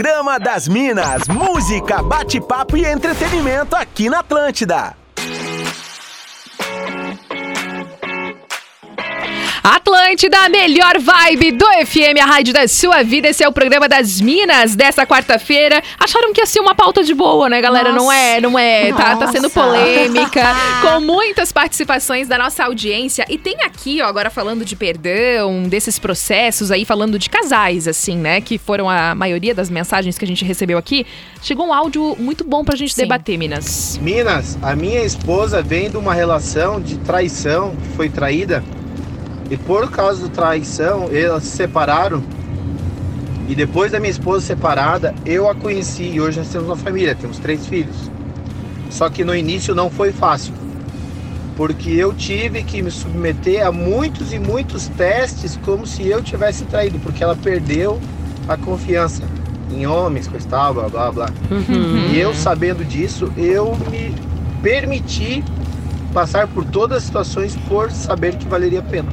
Programa 0.00 0.38
das 0.38 0.66
Minas, 0.66 1.28
música, 1.28 2.02
bate-papo 2.02 2.74
e 2.74 2.86
entretenimento 2.86 3.76
aqui 3.76 4.08
na 4.08 4.20
Atlântida. 4.20 4.99
Atlântida, 10.10 10.38
a 10.38 10.48
melhor 10.48 10.98
vibe 10.98 11.52
do 11.52 11.64
FM, 11.86 12.20
a 12.20 12.26
rádio 12.26 12.52
da 12.52 12.66
sua 12.66 13.04
vida. 13.04 13.28
Esse 13.28 13.44
é 13.44 13.48
o 13.48 13.52
programa 13.52 13.88
das 13.88 14.20
Minas 14.20 14.74
dessa 14.74 15.06
quarta-feira. 15.06 15.80
Acharam 16.00 16.32
que 16.32 16.40
ia 16.40 16.46
ser 16.46 16.58
uma 16.58 16.74
pauta 16.74 17.04
de 17.04 17.14
boa, 17.14 17.48
né, 17.48 17.60
galera? 17.60 17.92
Não 17.92 18.10
é, 18.10 18.40
não 18.40 18.58
é. 18.58 18.92
Tá, 18.92 19.14
tá 19.14 19.28
sendo 19.28 19.44
Nossa. 19.44 19.60
polêmica, 19.60 20.42
com 20.82 21.00
muitas 21.00 21.52
participações 21.52 22.26
da 22.26 22.36
nossa 22.36 22.64
audiência. 22.64 23.24
E 23.28 23.38
tem 23.38 23.62
aqui, 23.62 24.02
ó, 24.02 24.06
agora 24.06 24.30
falando 24.30 24.64
de 24.64 24.74
perdão, 24.74 25.62
desses 25.62 25.96
processos 25.96 26.72
aí, 26.72 26.84
falando 26.84 27.16
de 27.16 27.30
casais, 27.30 27.86
assim, 27.86 28.16
né? 28.16 28.40
Que 28.40 28.58
foram 28.58 28.90
a 28.90 29.14
maioria 29.14 29.54
das 29.54 29.70
mensagens 29.70 30.18
que 30.18 30.24
a 30.24 30.28
gente 30.28 30.44
recebeu 30.44 30.76
aqui. 30.76 31.06
Chegou 31.40 31.68
um 31.68 31.72
áudio 31.72 32.16
muito 32.18 32.42
bom 32.42 32.64
pra 32.64 32.74
gente 32.74 32.96
debater, 32.96 33.38
Minas. 33.38 33.96
Minas, 34.02 34.58
a 34.60 34.74
minha 34.74 35.04
esposa 35.04 35.62
vem 35.62 35.88
de 35.88 35.96
uma 35.96 36.12
relação 36.12 36.80
de 36.80 36.98
traição, 36.98 37.76
que 37.76 37.96
foi 37.96 38.08
traída, 38.08 38.64
e 39.50 39.56
por 39.56 39.90
causa 39.90 40.28
da 40.28 40.34
traição, 40.34 41.08
elas 41.12 41.42
se 41.42 41.56
separaram. 41.56 42.22
E 43.48 43.54
depois 43.54 43.90
da 43.90 43.98
minha 43.98 44.12
esposa 44.12 44.46
separada, 44.46 45.12
eu 45.26 45.50
a 45.50 45.54
conheci 45.56 46.04
e 46.04 46.20
hoje 46.20 46.38
nós 46.38 46.48
temos 46.48 46.68
uma 46.68 46.76
família, 46.76 47.16
temos 47.16 47.38
três 47.38 47.66
filhos. 47.66 48.08
Só 48.90 49.10
que 49.10 49.24
no 49.24 49.34
início 49.34 49.74
não 49.74 49.90
foi 49.90 50.12
fácil, 50.12 50.54
porque 51.56 51.90
eu 51.90 52.14
tive 52.14 52.62
que 52.62 52.80
me 52.80 52.92
submeter 52.92 53.66
a 53.66 53.72
muitos 53.72 54.32
e 54.32 54.38
muitos 54.38 54.86
testes 54.88 55.58
como 55.64 55.84
se 55.84 56.06
eu 56.06 56.22
tivesse 56.22 56.64
traído, 56.64 57.00
porque 57.00 57.24
ela 57.24 57.34
perdeu 57.34 58.00
a 58.48 58.56
confiança 58.56 59.24
em 59.72 59.84
homens, 59.86 60.28
coisa 60.28 60.46
tal, 60.48 60.74
blá 60.74 60.88
blá 60.88 61.10
blá. 61.10 61.30
Uhum. 61.50 62.12
E 62.12 62.20
eu 62.20 62.32
sabendo 62.34 62.84
disso, 62.84 63.32
eu 63.36 63.76
me 63.90 64.14
permiti 64.62 65.42
passar 66.12 66.46
por 66.46 66.64
todas 66.64 66.98
as 66.98 67.04
situações 67.04 67.56
por 67.68 67.90
saber 67.90 68.36
que 68.36 68.46
valeria 68.46 68.78
a 68.80 68.82
pena. 68.82 69.08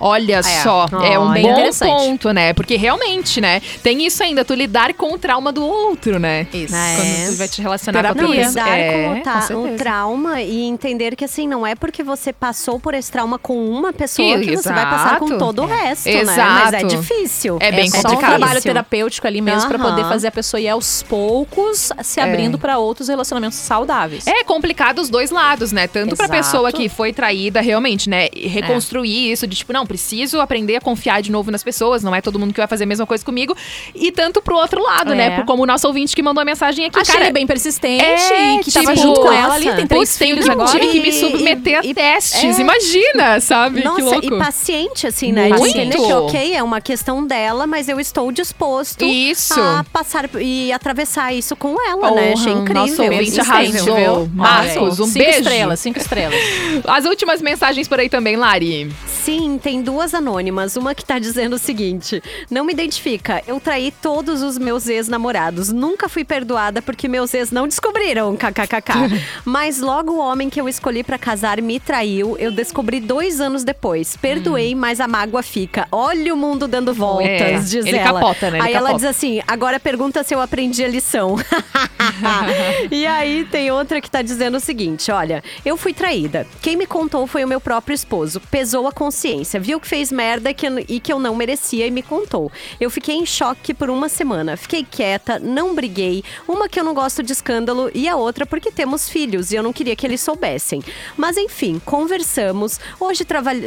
Olha 0.00 0.42
só, 0.42 0.86
é 1.04 1.18
um 1.18 1.30
bem 1.32 1.42
bom 1.42 1.50
interessante. 1.52 1.90
ponto, 1.90 2.32
né? 2.32 2.52
Porque 2.54 2.76
realmente, 2.76 3.40
né? 3.40 3.60
Tem 3.82 4.06
isso 4.06 4.22
ainda, 4.22 4.44
tu 4.44 4.54
lidar 4.54 4.94
com 4.94 5.12
o 5.12 5.18
trauma 5.18 5.52
do 5.52 5.64
outro, 5.64 6.18
né? 6.18 6.46
Isso. 6.52 6.74
Quando 6.74 7.30
tu 7.32 7.36
vai 7.36 7.48
te 7.48 7.60
relacionar 7.62 8.14
com 8.14 8.22
Não, 8.22 8.24
a 8.24 8.34
tua 8.34 8.36
lidar 8.46 8.78
é, 8.78 8.92
com 8.92 9.10
o, 9.10 9.14
certeza. 9.24 9.58
o 9.58 9.76
trauma 9.76 10.40
e 10.40 10.62
entender 10.62 11.14
que 11.14 11.24
assim, 11.24 11.46
não 11.46 11.66
é 11.66 11.74
porque 11.74 12.02
você 12.02 12.32
passou 12.32 12.80
por 12.80 12.94
esse 12.94 13.12
trauma 13.12 13.38
com 13.38 13.68
uma 13.68 13.92
pessoa 13.92 14.38
que 14.38 14.56
você 14.56 14.72
vai 14.72 14.84
passar 14.84 15.18
com 15.18 15.36
todo 15.38 15.62
o 15.62 15.66
resto, 15.66 16.06
né? 16.08 16.20
Exato. 16.20 16.40
Mas 16.64 16.72
é 16.72 16.82
difícil. 16.84 17.58
É 17.60 17.70
bem 17.70 17.90
só 17.90 17.98
um 17.98 18.02
complicado. 18.02 18.38
trabalho 18.38 18.62
terapêutico 18.62 19.26
ali 19.26 19.40
mesmo 19.40 19.68
pra 19.68 19.78
poder 19.78 20.02
fazer 20.04 20.28
a 20.28 20.32
pessoa 20.32 20.60
ir 20.60 20.68
aos 20.68 21.02
poucos 21.02 21.90
se 22.02 22.20
É. 22.20 22.24
abrindo 22.24 22.58
pra 22.58 22.78
outros 22.78 23.08
relacionamentos 23.08 23.58
saudáveis. 23.58 24.26
É 24.26 24.42
complicado 24.44 24.98
os 25.00 25.10
dois 25.10 25.30
lados, 25.30 25.72
né? 25.72 25.86
Tanto 25.86 26.16
pra 26.16 26.26
Exato. 26.26 26.38
pessoa 26.42 26.72
que 26.72 26.88
foi 26.88 27.12
traída, 27.12 27.60
realmente, 27.60 28.08
né? 28.08 28.28
Reconstruir 28.34 29.30
isso 29.32 29.46
de 29.46 29.56
tipo, 29.56 29.72
não, 29.72 29.86
preciso 29.90 30.40
aprender 30.40 30.76
a 30.76 30.80
confiar 30.80 31.20
de 31.20 31.32
novo 31.32 31.50
nas 31.50 31.64
pessoas, 31.64 32.04
não 32.04 32.14
é 32.14 32.20
todo 32.20 32.38
mundo 32.38 32.54
que 32.54 32.60
vai 32.60 32.68
fazer 32.68 32.84
a 32.84 32.86
mesma 32.86 33.04
coisa 33.06 33.24
comigo. 33.24 33.56
E 33.92 34.12
tanto 34.12 34.40
pro 34.40 34.54
outro 34.54 34.80
lado, 34.80 35.12
É. 35.12 35.16
né? 35.16 35.42
Como 35.44 35.64
o 35.64 35.66
nosso 35.66 35.84
ouvinte 35.88 36.14
que 36.14 36.22
mandou 36.22 36.40
a 36.42 36.44
mensagem 36.44 36.86
aqui, 36.86 37.00
Achei 37.00 37.12
cara. 37.14 37.24
ele 37.26 37.32
bem 37.32 37.44
persistente 37.44 38.04
é, 38.04 38.54
e 38.54 38.58
que 38.60 38.70
tava 38.70 38.94
junto 38.94 39.20
com 39.20 39.32
ela 39.32 39.54
ali, 39.54 39.68
tem 39.74 39.86
três 39.88 40.16
filhos 40.16 40.44
que, 40.44 40.50
agora. 40.50 40.70
Tive 40.70 40.86
que 40.92 41.00
me 41.00 41.08
E- 41.08 41.12
submeter 41.12 41.78
a 41.80 41.82
testes, 41.94 42.56
é. 42.58 42.60
imagina, 42.62 43.40
sabe? 43.40 43.82
Nossa, 43.82 43.96
que 43.96 44.02
louco. 44.02 44.34
e 44.36 44.38
paciente, 44.38 45.06
assim, 45.08 45.32
né? 45.32 45.48
Muito. 45.48 45.76
Entender 45.76 45.96
que, 45.96 46.12
ok, 46.12 46.54
é 46.54 46.62
uma 46.62 46.80
questão 46.80 47.26
dela, 47.26 47.66
mas 47.66 47.88
eu 47.88 47.98
estou 47.98 48.30
disposto 48.30 49.04
Isso. 49.04 49.58
a 49.60 49.84
passar 49.92 50.30
e 50.40 50.72
atravessar 50.72 51.34
isso 51.34 51.56
com 51.56 51.74
ela, 51.90 52.12
né? 52.12 52.32
Achei 52.34 52.52
incrível. 52.52 52.82
Nosso 52.86 53.02
ouvinte 53.02 53.40
arrasou. 53.40 54.28
Marcos, 54.32 55.00
um 55.00 55.06
Cinco 55.06 55.18
beijo. 55.18 55.38
estrelas, 55.40 55.80
cinco 55.80 55.98
estrelas. 55.98 56.38
As 56.86 57.04
últimas 57.06 57.42
mensagens 57.42 57.88
por 57.88 57.98
aí 57.98 58.08
também, 58.08 58.36
Lari. 58.36 58.90
Sim, 59.06 59.58
tem 59.62 59.79
duas 59.80 60.14
anônimas. 60.14 60.76
Uma 60.76 60.94
que 60.94 61.04
tá 61.04 61.18
dizendo 61.18 61.54
o 61.54 61.58
seguinte: 61.58 62.22
Não 62.50 62.64
me 62.64 62.72
identifica. 62.72 63.42
Eu 63.46 63.58
traí 63.60 63.92
todos 64.02 64.42
os 64.42 64.58
meus 64.58 64.88
ex-namorados. 64.88 65.72
Nunca 65.72 66.08
fui 66.08 66.24
perdoada 66.24 66.80
porque 66.82 67.08
meus 67.08 67.32
ex 67.34 67.50
não 67.50 67.66
descobriram. 67.68 68.36
KKKK. 68.36 68.92
Mas 69.44 69.80
logo 69.80 70.12
o 70.12 70.18
homem 70.18 70.48
que 70.50 70.60
eu 70.60 70.68
escolhi 70.68 71.02
pra 71.02 71.18
casar 71.18 71.60
me 71.60 71.78
traiu. 71.80 72.36
Eu 72.38 72.50
descobri 72.50 73.00
dois 73.00 73.40
anos 73.40 73.64
depois. 73.64 74.16
Perdoei, 74.16 74.74
mas 74.74 75.00
a 75.00 75.08
mágoa 75.08 75.42
fica. 75.42 75.86
Olha 75.90 76.32
o 76.34 76.36
mundo 76.36 76.66
dando 76.68 76.92
voltas, 76.94 77.28
É, 77.28 77.58
diz 77.58 77.86
ele 77.86 77.96
ela. 77.98 78.20
capota, 78.20 78.50
né? 78.50 78.58
Ele 78.58 78.66
Aí 78.66 78.72
ela 78.74 78.88
capota. 78.90 79.06
diz 79.06 79.16
assim: 79.16 79.40
agora 79.46 79.78
pergunta 79.80 80.22
se 80.24 80.34
eu 80.34 80.40
aprendi 80.40 80.84
a 80.84 80.88
lição. 80.88 81.36
e 82.90 83.06
aí 83.06 83.44
tem 83.50 83.70
outra 83.70 84.00
que 84.00 84.10
tá 84.10 84.22
dizendo 84.22 84.56
o 84.56 84.60
seguinte: 84.60 85.10
olha, 85.10 85.42
eu 85.64 85.76
fui 85.76 85.92
traída. 85.92 86.46
Quem 86.60 86.76
me 86.76 86.86
contou 86.86 87.26
foi 87.26 87.44
o 87.44 87.48
meu 87.48 87.60
próprio 87.60 87.94
esposo. 87.94 88.40
Pesou 88.50 88.86
a 88.86 88.92
consciência, 88.92 89.60
viu 89.60 89.69
que 89.78 89.86
fez 89.86 90.10
merda 90.10 90.52
que 90.54 90.66
e 90.88 90.98
que 90.98 91.12
eu 91.12 91.18
não 91.18 91.34
merecia 91.34 91.86
e 91.86 91.90
me 91.90 92.02
contou. 92.02 92.50
Eu 92.80 92.90
fiquei 92.90 93.14
em 93.14 93.26
choque 93.26 93.74
por 93.74 93.90
uma 93.90 94.08
semana. 94.08 94.56
Fiquei 94.56 94.84
quieta, 94.84 95.38
não 95.38 95.74
briguei. 95.74 96.24
Uma 96.48 96.68
que 96.68 96.80
eu 96.80 96.84
não 96.84 96.94
gosto 96.94 97.22
de 97.22 97.32
escândalo 97.32 97.90
e 97.94 98.08
a 98.08 98.16
outra 98.16 98.46
porque 98.46 98.72
temos 98.72 99.08
filhos 99.08 99.52
e 99.52 99.56
eu 99.56 99.62
não 99.62 99.72
queria 99.72 99.94
que 99.94 100.06
eles 100.06 100.20
soubessem. 100.20 100.82
Mas 101.16 101.36
enfim, 101.36 101.80
conversamos. 101.84 102.80
Hoje 102.98 103.24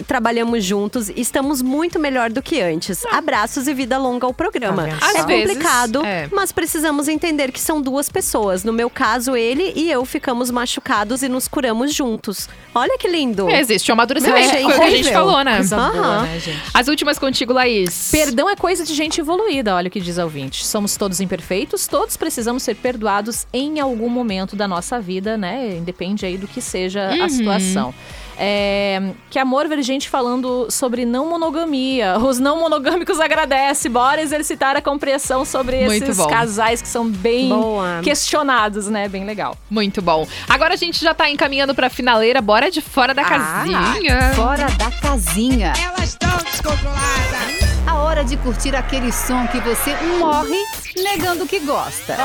trabalhamos 0.07 0.63
juntos 0.63 1.09
e 1.09 1.21
estamos 1.21 1.61
muito 1.61 1.99
melhor 1.99 2.29
do 2.29 2.41
que 2.41 2.59
antes. 2.59 3.05
Abraços 3.05 3.67
e 3.67 3.73
vida 3.73 3.97
longa 3.97 4.25
ao 4.25 4.33
programa. 4.33 4.83
vendo 4.83 4.95
é? 4.95 5.19
Às 5.19 5.25
vezes, 5.25 5.47
complicado, 5.53 6.05
é. 6.05 6.27
mas 6.31 6.51
precisamos 6.51 7.07
entender 7.07 7.51
que 7.51 7.59
são 7.59 7.81
duas 7.81 8.09
pessoas. 8.09 8.63
No 8.63 8.73
meu 8.73 8.89
caso, 8.89 9.35
ele 9.35 9.73
e 9.75 9.91
eu 9.91 10.03
ficamos 10.05 10.49
machucados 10.49 11.21
e 11.21 11.29
nos 11.29 11.47
curamos 11.47 11.93
juntos. 11.93 12.49
Olha 12.73 12.97
que 12.97 13.07
lindo. 13.07 13.49
Existe 13.49 13.91
o 13.91 13.93
amadurecimento, 13.93 14.49
Achei 14.49 14.63
foi 14.63 14.73
o 14.73 14.77
que 14.77 14.83
a 14.83 14.89
gente 14.89 15.11
falou, 15.11 15.43
né? 15.43 15.61
Boa, 16.01 16.21
né, 16.23 16.39
gente? 16.39 16.61
As 16.73 16.87
últimas 16.87 17.19
contigo, 17.19 17.53
Laís. 17.53 18.09
Perdão 18.11 18.49
é 18.49 18.55
coisa 18.55 18.83
de 18.85 18.93
gente 18.93 19.19
evoluída, 19.21 19.75
olha 19.75 19.87
o 19.87 19.91
que 19.91 19.99
diz 20.01 20.17
a 20.19 20.23
ouvinte. 20.23 20.65
Somos 20.65 20.95
todos 20.97 21.19
imperfeitos, 21.21 21.87
todos 21.87 22.17
precisamos 22.17 22.63
ser 22.63 22.75
perdoados 22.75 23.45
em 23.53 23.79
algum 23.79 24.09
momento 24.09 24.55
da 24.55 24.67
nossa 24.67 24.99
vida, 24.99 25.37
né? 25.37 25.75
Independe 25.77 26.25
aí 26.25 26.37
do 26.37 26.47
que 26.47 26.61
seja 26.61 27.11
Uhum. 27.13 27.23
a 27.23 27.29
situação. 27.29 27.93
É, 28.37 29.11
que 29.29 29.37
amor 29.37 29.67
ver 29.67 29.81
gente 29.81 30.09
falando 30.09 30.67
sobre 30.69 31.05
não 31.05 31.29
monogamia. 31.29 32.17
Os 32.17 32.39
não 32.39 32.59
monogâmicos 32.59 33.19
agradecem. 33.19 33.91
Bora 33.91 34.21
exercitar 34.21 34.75
a 34.75 34.81
compreensão 34.81 35.45
sobre 35.45 35.85
Muito 35.85 36.03
esses 36.03 36.17
bom. 36.17 36.27
casais 36.27 36.81
que 36.81 36.87
são 36.87 37.07
bem 37.07 37.49
Boa. 37.49 37.99
questionados, 38.03 38.87
né? 38.87 39.07
Bem 39.07 39.25
legal. 39.25 39.57
Muito 39.69 40.01
bom. 40.01 40.27
Agora 40.47 40.73
a 40.73 40.77
gente 40.77 40.99
já 41.01 41.13
tá 41.13 41.29
encaminhando 41.29 41.75
pra 41.75 41.89
finaleira. 41.89 42.41
Bora 42.41 42.71
de 42.71 42.81
fora 42.81 43.13
da 43.13 43.23
casinha. 43.23 44.33
Fora 44.35 44.67
da 44.77 44.91
casinha. 44.91 45.73
Elas 45.83 46.09
estão 46.09 46.37
descontroladas. 46.37 47.73
A 47.85 47.95
hora 47.95 48.23
de 48.23 48.37
curtir 48.37 48.75
aquele 48.75 49.11
som 49.11 49.45
que 49.47 49.59
você 49.59 49.95
morre 50.19 50.57
negando 50.95 51.45
que 51.45 51.59
gosta. 51.59 52.15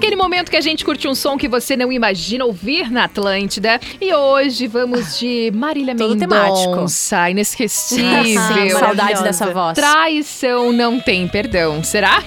Aquele 0.00 0.16
momento 0.16 0.50
que 0.50 0.56
a 0.56 0.62
gente 0.62 0.82
curte 0.82 1.06
um 1.06 1.14
som 1.14 1.36
que 1.36 1.46
você 1.46 1.76
não 1.76 1.92
imagina 1.92 2.46
ouvir 2.46 2.90
na 2.90 3.04
Atlântida. 3.04 3.78
E 4.00 4.14
hoje 4.14 4.66
vamos 4.66 5.18
de 5.18 5.52
Marília 5.54 5.94
Todo 5.94 6.16
Mendonça. 6.16 7.28
Inesquecível. 7.28 8.24
Sim, 8.24 8.70
saudades 8.80 9.20
dessa 9.20 9.52
voz. 9.52 9.74
Traição 9.76 10.72
não 10.72 10.98
tem 10.98 11.28
perdão. 11.28 11.84
Será? 11.84 12.24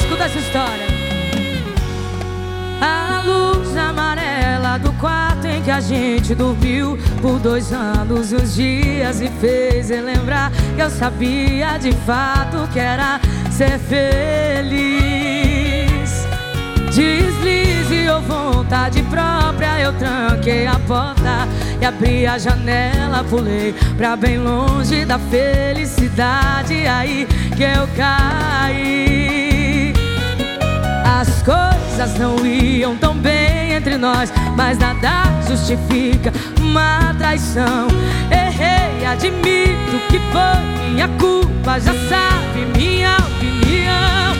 Escuta 0.00 0.24
essa 0.24 0.38
história. 0.38 0.86
A 2.80 3.22
luz 3.26 3.76
amarela 3.76 4.35
do 4.78 4.92
quarto 4.94 5.46
em 5.46 5.62
que 5.62 5.70
a 5.70 5.80
gente 5.80 6.34
dormiu 6.34 6.98
por 7.22 7.38
dois 7.38 7.72
anos 7.72 8.32
e 8.32 8.36
uns 8.36 8.54
dias 8.54 9.20
me 9.20 9.28
fez 9.40 9.90
relembrar 9.90 10.52
que 10.74 10.82
eu 10.82 10.90
sabia 10.90 11.78
de 11.78 11.92
fato 11.92 12.68
que 12.72 12.78
era 12.78 13.20
ser 13.50 13.78
feliz. 13.78 15.06
Deslize 16.94 18.08
ou 18.08 18.20
vontade 18.22 19.02
própria, 19.04 19.80
eu 19.80 19.92
tranquei 19.94 20.66
a 20.66 20.78
porta 20.80 21.48
e 21.80 21.84
abri 21.84 22.26
a 22.26 22.38
janela, 22.38 23.24
pulei 23.24 23.74
pra 23.96 24.16
bem 24.16 24.38
longe 24.38 25.04
da 25.04 25.18
felicidade. 25.18 26.86
Aí 26.86 27.26
que 27.56 27.62
eu 27.62 27.88
caí. 27.96 29.92
As 31.04 31.42
coisas 31.42 32.18
não 32.18 32.44
iam 32.44 32.96
tão 32.96 33.14
bem 33.14 33.65
entre 33.76 33.98
nós, 33.98 34.32
mas 34.56 34.78
nada 34.78 35.24
justifica 35.46 36.32
uma 36.60 37.14
traição. 37.18 37.88
Errei, 38.30 39.04
admito 39.06 39.98
que 40.08 40.18
foi 40.32 40.88
minha 40.90 41.08
culpa, 41.08 41.78
já 41.78 41.92
sabe 42.08 42.64
minha 42.74 43.16
opinião. 43.18 44.34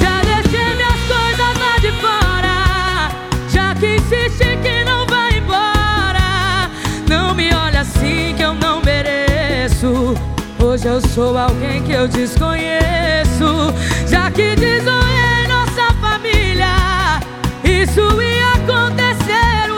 Já 0.00 0.20
deixei 0.22 0.74
minhas 0.74 1.00
coisas 1.06 1.58
lá 1.60 1.78
de 1.80 1.92
fora, 2.00 3.10
já 3.48 3.74
que 3.76 3.96
insiste 3.96 4.58
que 4.62 4.84
não 4.84 5.06
vai 5.06 5.38
embora. 5.38 6.68
Não 7.08 7.34
me 7.34 7.54
olha 7.54 7.82
assim 7.82 8.34
que 8.36 8.42
eu 8.42 8.54
não 8.54 8.82
mereço. 8.82 10.14
Hoje 10.58 10.86
eu 10.86 11.00
sou 11.00 11.38
alguém 11.38 11.82
que 11.82 11.92
eu 11.92 12.08
desconheço, 12.08 13.72
já 14.08 14.30
que 14.30 14.56
desoei 14.56 15.01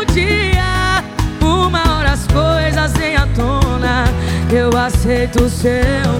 um 0.05 0.15
dia. 0.15 1.05
Uma 1.41 1.97
hora 1.97 2.13
as 2.13 2.27
coisas 2.27 2.93
vêm 2.93 3.17
à 3.17 3.27
tona. 3.29 4.05
Eu 4.51 4.77
aceito 4.77 5.45
o 5.45 5.49
seu 5.51 5.73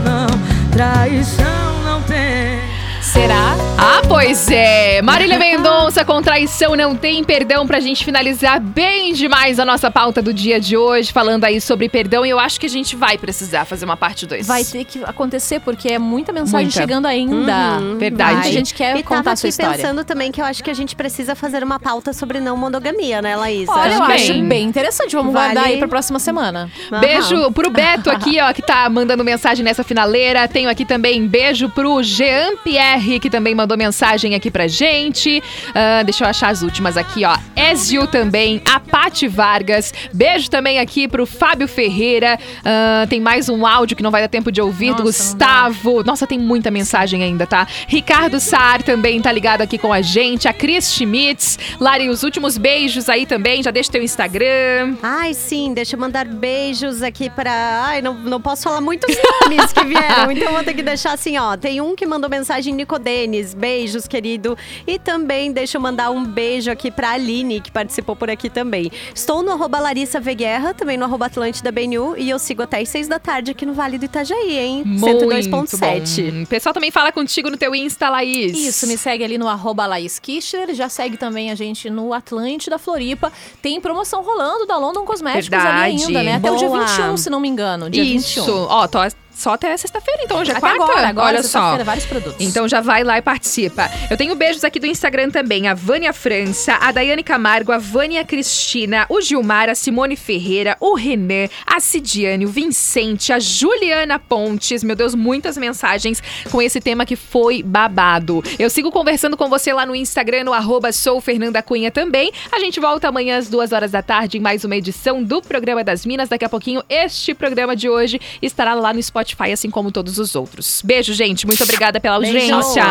não. 0.05 0.27
Traição 0.71 1.83
não 1.85 2.03
tem. 2.03 2.61
Será? 3.01 3.55
Ah, 3.79 4.01
pois 4.15 4.49
é. 4.49 5.03
Marília 5.03 5.39
Mendonça 5.39 6.05
com 6.05 6.23
traição 6.23 6.77
não 6.77 6.95
tem 6.95 7.25
perdão 7.25 7.67
pra 7.67 7.81
gente 7.81 8.05
finalizar 8.05 8.61
bem 8.61 9.13
demais 9.13 9.59
a 9.59 9.65
nossa 9.65 9.91
pauta 9.91 10.23
do 10.23 10.33
dia 10.33 10.61
de 10.61 10.77
hoje, 10.77 11.13
falando 11.13 11.43
aí 11.43 11.61
sobre 11.61 11.89
perdão. 11.89 12.25
E 12.25 12.31
eu 12.31 12.39
acho 12.39 12.61
que 12.61 12.67
a 12.67 12.71
gente 12.71 12.95
vai 12.95 13.19
precisar 13.19 13.65
fazer 13.65 13.85
uma 13.85 13.97
parte 13.97 14.25
2. 14.25 14.47
Vai 14.47 14.65
ter 14.65 14.85
que 14.85 15.01
acontecer, 15.05 15.59
porque 15.61 15.89
é 15.89 15.99
muita 15.99 16.33
mensagem 16.33 16.67
Muita. 16.67 16.81
chegando 16.81 17.07
ainda. 17.07 17.79
Uhum. 17.81 17.99
Verdade. 17.99 18.35
Muita 18.35 18.53
gente 18.53 18.73
quer 18.73 18.97
e 18.97 19.03
contar 19.03 19.17
tava 19.25 19.33
a 19.33 19.37
sua 19.37 19.49
aqui 19.49 19.51
história. 19.51 19.77
pensando 19.79 20.05
também 20.05 20.31
que 20.31 20.41
eu 20.41 20.45
acho 20.45 20.63
que 20.63 20.71
a 20.71 20.75
gente 20.75 20.95
precisa 20.95 21.35
fazer 21.35 21.65
uma 21.65 21.81
pauta 21.81 22.13
sobre 22.13 22.39
não 22.39 22.57
monogamia, 22.57 23.21
né, 23.21 23.35
Laís? 23.35 23.69
Olha, 23.69 23.95
eu 23.95 24.01
Também. 24.01 24.15
acho 24.17 24.43
bem 24.45 24.63
interessante. 24.65 25.17
Vamos 25.17 25.33
Vale- 25.33 25.55
guardar 25.55 25.73
aí 25.73 25.79
pra 25.79 25.89
próxima 25.89 26.21
semana. 26.21 26.71
Beijo 27.01 27.51
pro 27.51 27.69
Beto 27.69 28.11
aqui, 28.11 28.41
ó, 28.41 28.53
que 28.53 28.63
tá 28.63 28.89
mandando 28.89 29.25
mensagem 29.25 29.65
nessa 29.65 29.83
finaleira. 29.83 30.47
Tenho 30.47 30.71
aqui 30.71 30.85
também 30.85 31.27
beijo 31.27 31.69
pro 31.69 32.01
Jean 32.01 32.57
Pierre, 32.63 33.19
que 33.19 33.29
também 33.29 33.57
mandou 33.57 33.77
mensagem 33.77 34.04
aqui 34.35 34.51
pra 34.51 34.67
gente. 34.67 35.43
Ah, 35.75 36.03
deixa 36.03 36.25
eu 36.25 36.29
achar 36.29 36.49
as 36.49 36.63
últimas 36.63 36.97
aqui, 36.97 37.25
ó. 37.25 37.37
Ezio 37.57 38.07
também, 38.07 38.61
a 38.65 38.79
Pati 38.79 39.27
Vargas. 39.27 39.93
Beijo 40.13 40.51
também 40.51 40.79
aqui 40.79 41.09
pro 41.09 41.25
Fábio 41.25 41.67
Ferreira. 41.67 42.39
Ah, 42.65 43.07
tem 43.09 43.21
mais 43.21 43.49
um 43.49 43.67
áudio 43.67 43.97
que 43.97 44.03
não 44.03 44.11
vai 44.11 44.21
dar 44.21 44.29
tempo 44.29 44.53
de 44.53 44.61
ouvir, 44.61 44.95
do 44.95 45.05
Gustavo. 45.05 46.03
Nossa, 46.05 46.27
tem 46.27 46.39
muita 46.39 46.71
mensagem 46.71 47.23
ainda, 47.23 47.47
tá? 47.47 47.67
Ricardo 47.89 48.39
Saar 48.41 48.83
também 48.83 49.21
tá 49.21 49.33
ligado 49.33 49.63
aqui 49.63 49.79
com 49.79 49.93
a 49.93 50.03
gente. 50.03 50.47
A 50.47 50.53
Cris 50.53 50.93
Schmitz. 50.93 51.59
Lari, 51.81 52.09
os 52.09 52.23
últimos 52.23 52.59
beijos 52.59 53.09
aí 53.09 53.25
também. 53.25 53.63
Já 53.63 53.71
deixa 53.71 53.91
teu 53.91 54.03
Instagram. 54.03 54.97
Ai, 55.03 55.33
sim, 55.33 55.73
deixa 55.73 55.97
eu 55.97 56.01
mandar 56.01 56.27
beijos 56.27 57.03
aqui 57.03 57.31
pra. 57.31 57.85
Ai, 57.87 58.03
não, 58.03 58.15
não 58.15 58.41
posso 58.41 58.65
falar 58.65 58.81
muitos 58.81 59.15
nomes 59.17 59.73
que 59.73 59.85
vieram, 59.85 60.31
então 60.33 60.53
vou 60.53 60.63
ter 60.63 60.75
que 60.75 60.83
deixar 60.83 61.13
assim, 61.13 61.39
ó. 61.39 61.57
Tem 61.57 61.81
um 61.81 61.97
que 61.97 62.05
mandou 62.05 62.29
mensagem, 62.29 62.75
Nico 62.75 62.99
Denis. 62.99 63.55
Beijos, 63.95 64.09
querido. 64.09 64.59
E 64.87 64.99
também 64.99 65.53
deixa 65.53 65.77
eu 65.77 65.81
mandar 65.81 66.11
um 66.11 66.25
beijo 66.25 66.71
aqui 66.71 66.91
pra 66.91 67.11
Aline, 67.11 67.61
que 67.61 67.71
participou 67.71 68.17
por 68.17 68.29
aqui 68.29 68.51
também. 68.51 68.91
Estou 69.15 69.43
no 69.43 69.53
arroba 69.53 69.79
Larissa 69.79 70.21
Veguerra, 70.21 70.75
também 70.75 70.97
no 70.97 71.05
arroba 71.05 71.27
Atlântida 71.27 71.71
BNU, 71.71 72.17
e 72.17 72.29
eu 72.29 72.39
sigo 72.39 72.63
até 72.63 72.81
às 72.81 72.89
seis 72.89 73.09
da 73.09 73.19
tarde 73.19 73.51
aqui 73.53 73.65
no 73.65 73.75
Vale 73.75 73.99
do 73.99 74.05
Itajaí, 74.05 74.59
hein? 74.59 74.83
Muito 74.85 75.27
102.7. 75.27 76.33
bom. 76.33 76.43
O 76.43 76.47
pessoal 76.47 76.73
também 76.73 76.91
fala 76.91 77.13
contigo 77.13 77.51
no 77.51 77.57
teu 77.57 77.75
Insta, 77.75 78.09
Laís. 78.09 78.57
Isso, 78.57 78.87
me 78.87 78.97
segue 78.99 79.25
ali 79.25 79.39
no 79.39 79.49
arroba 79.49 79.87
Laís 79.87 80.19
Kichler, 80.19 80.75
já 80.75 80.89
segue 80.89 81.17
também 81.17 81.51
a 81.51 81.55
gente 81.55 81.89
no 81.89 82.13
Atlante 82.13 82.69
da 82.69 82.79
Floripa. 82.79 83.33
Tem 83.63 83.81
promoção 83.81 84.23
rolando 84.23 84.67
da 84.67 84.77
London 84.77 85.05
Cosméticos 85.05 85.49
Verdade. 85.49 85.93
ali 85.93 86.03
ainda, 86.03 86.23
né? 86.23 86.35
Até 86.35 86.51
o 86.51 86.57
dia 86.57 86.69
Boa. 86.69 86.85
21, 86.87 87.17
se 87.17 87.31
não 87.31 87.41
me 87.41 87.49
engano. 87.49 87.89
Dia 87.89 88.03
Isso. 88.03 88.41
21. 88.41 88.67
Ó, 88.69 88.87
tô 88.89 88.99
só 89.35 89.55
até 89.55 89.77
sexta-feira, 89.77 90.23
então 90.25 90.39
hoje 90.39 90.51
é 90.51 90.57
Até 90.57 90.61
quarta. 90.61 90.83
agora, 90.85 91.09
agora, 91.09 91.27
Olha 91.29 91.43
só. 91.43 91.49
sexta-feira, 91.49 91.85
vários 91.85 92.07
produtos. 92.07 92.37
Então 92.47 92.69
já 92.69 92.81
vai 92.81 93.03
lá 93.03 93.19
e 93.19 93.23
participa. 93.23 93.91
Eu 94.11 94.17
tenho 94.17 94.35
beijos 94.35 94.65
aqui 94.65 94.79
do 94.79 94.87
Instagram 94.87 95.31
também. 95.31 95.67
A 95.69 95.75
Vânia 95.75 96.13
França, 96.13 96.75
a 96.81 96.93
Daiane 96.93 97.23
Camargo, 97.23 97.73
a 97.73 97.79
Vânia 97.79 98.25
Cristina, 98.25 99.07
o 99.09 99.21
Gilmar, 99.21 99.69
a 99.69 99.75
Simone 99.75 100.17
Ferreira, 100.17 100.77
o 100.81 100.95
Renan, 100.95 101.49
a 101.67 101.81
Cidiane, 101.81 102.47
o 102.47 102.49
Vicente, 102.49 103.33
a 103.33 103.39
Juliana 103.39 104.19
Pontes. 104.19 104.85
Meu 104.85 104.95
Deus, 104.97 105.15
muitas 105.15 105.57
mensagens 105.59 106.23
com 106.51 106.63
esse 106.63 106.81
tema 106.81 107.05
que 107.05 107.17
foi 107.17 107.63
babado. 107.63 108.43
Eu 108.59 108.71
sigo 108.71 108.91
conversando 108.93 109.37
com 109.37 109.49
você 109.49 109.73
lá 109.73 109.85
no 109.85 109.95
Instagram, 109.97 110.45
no 110.45 110.53
arroba 110.53 110.93
sou 110.93 111.21
Fernanda 111.21 111.63
Cunha 111.63 111.91
também. 111.91 112.31
A 112.53 112.61
gente 112.61 112.79
volta 112.79 113.09
amanhã 113.09 113.39
às 113.39 113.49
duas 113.49 113.73
horas 113.73 113.91
da 113.91 114.03
tarde 114.03 114.39
em 114.39 114.41
mais 114.41 114.65
uma 114.65 114.77
edição 114.77 115.23
do 115.23 115.43
Programa 115.43 115.83
das 115.83 116.07
Minas. 116.07 116.29
Daqui 116.29 116.45
a 116.45 116.49
pouquinho, 116.49 116.83
este 116.89 117.35
programa 117.35 117.75
de 117.75 117.89
hoje 117.89 118.21
estará 118.41 118.75
lá 118.75 118.93
no 118.93 119.03
Spotify, 119.03 119.24
assim 119.53 119.71
como 119.71 119.91
todos 119.91 120.19
os 120.19 120.35
outros. 120.35 120.83
Beijo, 120.85 121.15
gente. 121.15 121.47
Muito 121.47 121.63
obrigada 121.63 121.99
pela 122.01 122.19
Beijo. 122.19 122.55
audiência. 122.55 122.85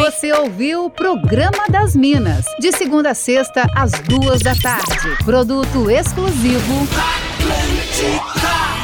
Você 0.00 0.32
ouviu 0.32 0.86
o 0.86 0.90
Programa 0.90 1.66
das 1.68 1.94
Minas, 1.94 2.44
de 2.60 2.72
segunda 2.72 3.10
a 3.10 3.14
sexta, 3.14 3.66
às 3.74 3.92
duas 4.00 4.40
da 4.40 4.54
tarde. 4.54 5.24
Produto 5.24 5.90
exclusivo. 5.90 6.88
Atlântica. 7.38 8.77